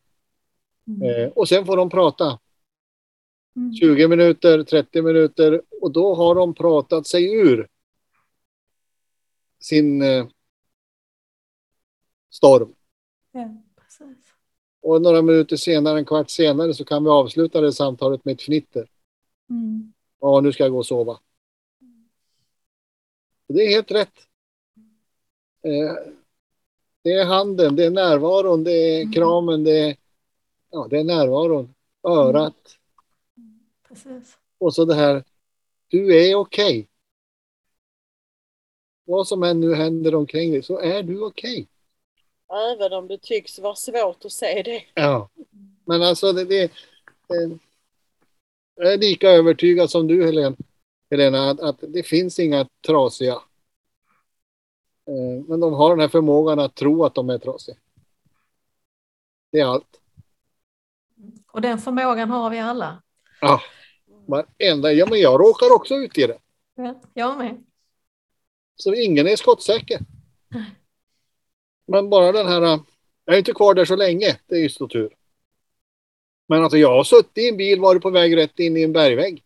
Eh, 1.04 1.32
och 1.36 1.48
sen 1.48 1.66
får 1.66 1.78
de 1.78 1.90
prata. 1.90 2.40
Mm. 3.56 3.74
20 3.74 4.08
minuter, 4.08 4.64
30 4.64 5.02
minuter 5.02 5.62
och 5.82 5.92
då 5.92 6.16
har 6.16 6.36
de 6.36 6.54
pratat 6.54 7.08
sig 7.08 7.34
ur 7.34 7.68
sin 9.60 10.02
eh, 10.02 10.28
storm. 12.30 12.76
Ja, 13.32 13.56
precis. 13.76 14.34
Och 14.82 15.02
några 15.02 15.22
minuter 15.22 15.56
senare, 15.56 16.00
en 16.00 16.06
kvart 16.06 16.30
senare, 16.30 16.74
så 16.74 16.86
kan 16.86 17.04
vi 17.04 17.10
avsluta 17.10 17.62
det 17.62 17.74
samtalet 17.74 18.26
med 18.26 18.34
ett 18.34 18.42
fnitter. 18.42 18.90
Mm. 19.50 19.94
Ja, 20.20 20.40
nu 20.42 20.52
ska 20.54 20.64
jag 20.64 20.72
gå 20.72 20.78
och 20.78 20.86
sova. 20.86 21.20
Det 23.48 23.64
är 23.66 23.70
helt 23.70 23.92
rätt. 23.92 24.28
Eh, 25.64 25.96
det 27.02 27.12
är 27.14 27.26
handen, 27.26 27.76
det 27.76 27.86
är 27.86 27.92
närvaron, 27.92 28.64
det 28.64 28.72
är 28.72 29.02
Mm. 29.02 29.14
kramen, 29.14 29.64
det 29.64 29.80
är, 29.80 29.98
ja, 30.70 30.88
det 30.90 31.00
är 31.00 31.04
närvaron, 31.04 31.74
örat 32.04 32.78
precis. 33.88 34.38
och 34.58 34.74
så 34.74 34.86
det 34.86 34.96
här. 34.96 35.24
Du 35.92 36.16
är 36.16 36.36
okej. 36.36 36.88
Vad 39.04 39.28
som 39.28 39.44
än 39.44 39.60
nu 39.60 39.76
händer 39.76 40.16
omkring 40.16 40.52
dig 40.52 40.64
så 40.64 40.80
är 40.80 41.04
du 41.04 41.22
okej. 41.22 41.68
Även 42.74 42.94
om 42.94 43.08
det 43.08 43.18
tycks 43.18 43.60
vara 43.60 43.76
svårt 43.76 44.26
att 44.26 44.32
se 44.32 44.62
det. 44.64 44.84
Ja. 44.94 45.30
Men 45.86 46.02
alltså 46.02 46.34
det, 46.34 46.46
det 46.46 46.64
eh, 46.64 47.58
jag 48.76 48.94
är 48.94 48.98
lika 48.98 49.30
övertygad 49.30 49.90
som 49.90 50.08
du 50.08 50.26
Helena, 50.26 50.56
Helena 51.10 51.50
att, 51.50 51.60
att 51.60 51.84
det 51.88 52.04
finns 52.04 52.40
inga 52.40 52.68
trasiga. 52.88 53.34
Eh, 55.08 55.46
Men 55.48 55.60
de 55.60 55.74
har 55.74 55.90
den 55.90 56.00
här 56.00 56.08
förmågan 56.08 56.60
att 56.60 56.76
tro 56.76 57.06
att 57.06 57.16
de 57.16 57.30
är 57.30 57.38
trasiga. 57.38 57.78
Det 59.52 59.60
är 59.60 59.66
allt. 59.66 60.00
Och 61.52 61.62
den 61.62 61.78
förmågan 61.78 62.30
har 62.30 62.50
vi 62.50 62.60
alla. 62.60 63.02
Ja, 63.42 63.62
varenda. 64.26 64.92
Ja, 64.94 65.06
men 65.10 65.20
jag 65.20 65.40
råkar 65.42 65.76
också 65.76 65.96
ut 65.96 66.18
i 66.18 66.28
det. 66.28 66.38
Ja, 66.76 67.02
jag 67.14 67.38
med. 67.38 67.64
Så 68.76 68.94
ingen 68.94 69.28
är 69.28 69.36
skottsäker. 69.36 70.00
Men 71.86 72.10
bara 72.10 72.32
den 72.32 72.48
här. 72.48 72.62
Jag 73.26 73.36
är 73.36 73.40
inte 73.40 73.54
kvar 73.54 73.74
där 73.74 73.86
så 73.86 73.96
länge. 73.96 74.40
Det 74.48 74.56
är 74.56 74.60
ju 74.60 74.70
så 74.70 74.88
tur. 74.88 75.16
Men 76.48 76.64
alltså 76.64 76.78
jag 76.78 76.90
har 76.90 77.04
suttit 77.04 77.38
i 77.38 77.50
en 77.50 77.58
bil, 77.58 77.80
varit 77.80 78.02
på 78.02 78.10
väg 78.10 78.38
rätt 78.38 78.60
in 78.60 78.78
i 78.78 78.84
en 78.84 78.94
bergvägg 78.94 79.44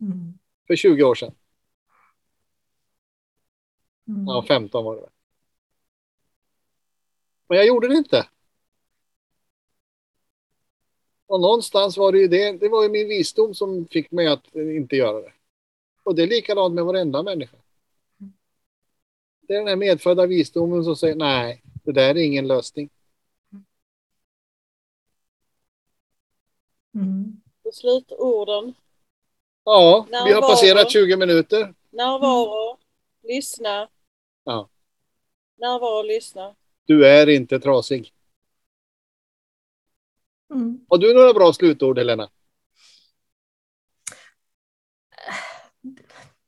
Mm. 0.00 0.38
för 0.66 0.76
20 0.76 1.02
år 1.02 1.14
sedan. 1.14 1.34
Mm. 4.08 4.26
Ja, 4.26 4.44
15 4.48 4.84
var 4.84 4.96
det. 4.96 5.08
Men 7.48 7.58
jag 7.58 7.66
gjorde 7.66 7.88
det 7.88 7.94
inte. 7.94 8.26
Och 11.30 11.40
någonstans 11.40 11.96
var 11.96 12.12
det 12.12 12.18
ju 12.18 12.28
det, 12.28 12.52
det 12.52 12.68
var 12.68 12.82
ju 12.82 12.88
min 12.88 13.08
visdom 13.08 13.54
som 13.54 13.86
fick 13.86 14.10
mig 14.10 14.26
att 14.26 14.54
inte 14.54 14.96
göra 14.96 15.20
det. 15.20 15.32
Och 16.02 16.14
det 16.14 16.22
är 16.22 16.26
likadant 16.26 16.74
med 16.74 16.84
varenda 16.84 17.22
människa. 17.22 17.56
Det 19.40 19.54
är 19.54 19.58
den 19.58 19.68
här 19.68 19.76
medfödda 19.76 20.26
visdomen 20.26 20.84
som 20.84 20.96
säger 20.96 21.14
nej, 21.14 21.62
det 21.84 21.92
där 21.92 22.10
är 22.10 22.16
ingen 22.16 22.46
lösning. 22.46 22.90
Mm. 26.94 27.40
Och 27.64 27.74
slutorden. 27.74 28.74
Ja, 29.64 30.06
vi 30.10 30.16
har 30.16 30.24
Närvaro. 30.24 30.40
passerat 30.40 30.90
20 30.90 31.16
minuter. 31.16 31.74
Närvaro. 31.90 32.78
Lyssna. 33.22 33.88
Ja. 34.44 34.68
Närvaro 35.56 35.98
och 35.98 36.04
lyssna. 36.04 36.54
Du 36.84 37.06
är 37.06 37.28
inte 37.28 37.60
trasig. 37.60 38.12
Mm. 40.50 40.86
Har 40.88 40.98
du 40.98 41.14
några 41.14 41.32
bra 41.32 41.52
slutord, 41.52 41.98
Helena? 41.98 42.28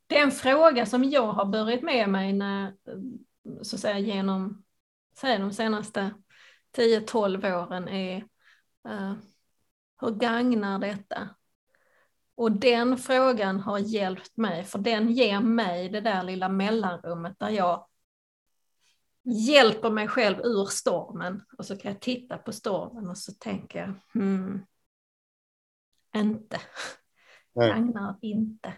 Det 0.07 0.19
är 0.19 0.23
en 0.23 0.31
fråga 0.31 0.87
som 0.87 1.05
jag 1.05 1.33
har 1.33 1.45
burit 1.45 1.83
med 1.83 2.09
mig 2.09 2.33
när, 2.33 2.73
så 3.63 3.79
säga, 3.79 3.99
genom 3.99 4.65
säg, 5.17 5.39
de 5.39 5.53
senaste 5.53 6.11
10-12 6.77 7.63
åren 7.63 7.89
är 7.89 8.17
eh, 8.89 9.13
hur 10.01 10.11
gagnar 10.11 10.79
detta? 10.79 11.29
Och 12.35 12.53
den 12.53 12.99
frågan 12.99 13.61
har 13.61 13.79
hjälpt 13.79 14.37
mig, 14.37 14.65
för 14.65 14.79
den 14.79 15.13
ger 15.13 15.41
mig 15.41 15.89
det 15.89 16.01
där 16.01 16.23
lilla 16.23 16.49
mellanrummet 16.49 17.39
där 17.39 17.51
jag 17.51 17.87
hjälper 19.25 19.91
mig 19.91 20.09
själv 20.09 20.39
ur 20.39 20.65
stormen. 20.65 21.43
Och 21.59 21.67
så 21.67 21.77
kan 21.77 21.93
jag 21.93 22.01
titta 22.01 22.39
på 22.39 22.53
stormen 22.53 23.11
och 23.11 23.19
så 23.19 23.33
tänker 23.33 23.79
jag, 23.79 23.95
hmm, 24.13 24.67
inte. 26.17 26.61
Gagnar 27.55 28.19
inte. 28.21 28.73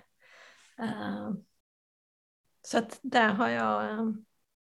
Eh, 0.78 1.30
så 2.62 2.78
att 2.78 2.98
där 3.02 3.28
har 3.28 3.48
jag, 3.48 3.90
eh, 3.90 4.06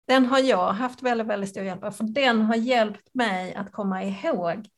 den 0.07 0.25
har 0.25 0.39
jag 0.39 0.73
haft 0.73 1.03
väldigt, 1.03 1.27
väldigt 1.27 1.49
stor 1.49 1.63
hjälp 1.63 1.83
av, 1.83 1.91
för 1.91 2.03
den 2.03 2.41
har 2.41 2.55
hjälpt 2.55 3.13
mig 3.13 3.53
att 3.53 3.71
komma 3.71 4.03
ihåg 4.03 4.69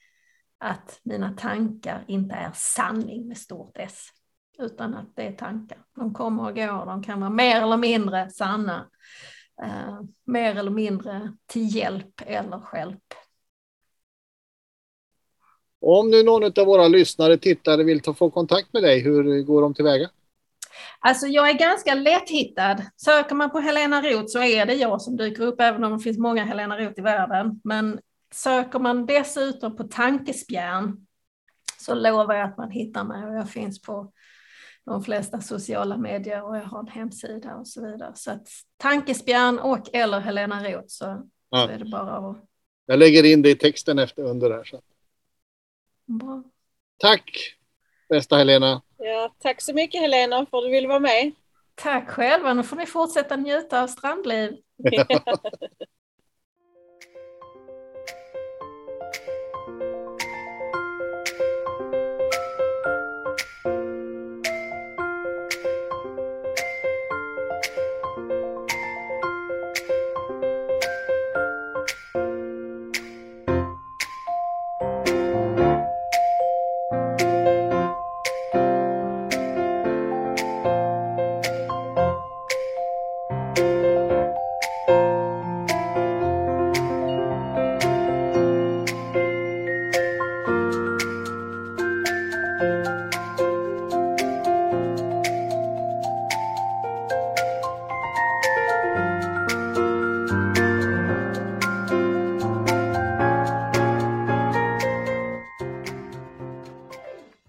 att 0.58 1.00
mina 1.04 1.34
tankar 1.34 2.06
inte 2.08 2.36
är 2.36 2.52
sanning 2.54 3.28
med 3.28 3.38
stort 3.38 3.78
S, 3.78 4.08
utan 4.60 4.94
att 4.94 5.16
det 5.16 5.28
är 5.28 5.32
tankar. 5.32 5.86
De 5.96 6.14
kommer 6.14 6.44
och 6.44 6.56
går, 6.56 6.86
de 6.86 7.04
kan 7.04 7.20
vara 7.20 7.30
mer 7.30 7.62
eller 7.62 7.78
mindre 7.78 8.30
sanna, 8.30 8.90
eh, 9.64 10.00
mer 10.26 10.56
eller 10.56 10.72
mindre 10.72 11.34
till 11.46 11.76
hjälp 11.76 12.22
eller 12.26 12.62
hjälp. 12.74 13.14
Om 15.82 16.10
nu 16.10 16.24
någon 16.24 16.44
av 16.44 16.66
våra 16.66 16.88
lyssnare, 16.88 17.38
tittare 17.38 17.84
vill 17.84 18.02
ta, 18.02 18.14
få 18.14 18.30
kontakt 18.32 18.74
med 18.74 18.84
dig, 18.84 19.00
hur 19.00 19.44
går 19.44 19.62
de 19.62 19.74
tillväga? 19.74 20.10
Alltså 21.00 21.28
jag 21.28 21.50
är 21.50 21.54
ganska 21.54 21.94
lätthittad. 21.94 22.82
Söker 22.98 23.36
man 23.36 23.52
på 23.52 23.60
Helena 23.60 24.02
Roth 24.02 24.28
så 24.28 24.44
är 24.44 24.66
det 24.66 24.74
jag 24.74 25.02
som 25.02 25.18
dyker 25.18 25.44
upp, 25.44 25.62
även 25.62 25.84
om 25.84 25.98
det 25.98 26.00
finns 26.00 26.18
många 26.18 26.46
Helena 26.46 26.78
Roth 26.78 27.00
i 27.00 27.02
världen. 27.02 27.62
Men 27.64 28.00
söker 28.34 28.80
man 28.80 29.06
dessutom 29.06 29.76
på 29.76 29.84
Tankespjärn 29.84 31.08
så 31.80 31.96
lovar 31.96 32.36
jag 32.36 32.50
att 32.50 32.58
man 32.58 32.72
hittar 32.72 33.04
mig 33.04 33.26
och 33.26 33.36
jag 33.36 33.50
finns 33.50 33.82
på 33.82 34.12
de 34.86 35.04
flesta 35.04 35.42
sociala 35.42 35.98
medier 35.98 36.44
och 36.44 36.58
jag 36.58 36.64
har 36.64 36.80
en 36.80 36.88
hemsida 36.88 37.56
och 37.56 37.68
så 37.68 37.86
vidare. 37.92 38.12
Så 38.16 38.32
att 38.32 38.48
Tankespjärn 38.78 39.60
och 39.60 39.96
eller 39.96 40.20
Helena 40.20 40.64
Roth 40.64 40.88
så, 40.88 41.30
Ja. 41.50 41.68
så 41.68 41.74
är 41.74 41.78
det 41.78 41.86
bara 41.86 42.30
att... 42.30 42.38
Jag 42.86 43.00
lägger 43.00 43.24
in 43.24 43.42
det 43.42 43.50
i 43.50 43.56
texten 43.56 44.00
efter 44.00 44.24
under 44.24 44.52
här. 44.52 44.64
Så. 44.64 44.82
Bra. 46.06 46.44
Tack, 46.98 47.32
bästa 48.10 48.38
Helena. 48.38 48.82
Ja, 48.98 49.36
tack 49.40 49.62
så 49.62 49.74
mycket 49.74 50.02
Helena 50.02 50.46
för 50.46 50.58
att 50.58 50.64
du 50.64 50.72
ville 50.72 50.88
vara 50.88 51.00
med. 51.00 51.32
Tack 51.76 52.10
själva, 52.10 52.54
nu 52.54 52.64
får 52.64 52.76
ni 52.76 52.86
fortsätta 52.86 53.36
njuta 53.36 53.84
av 53.84 53.88
strandliv. 53.88 54.58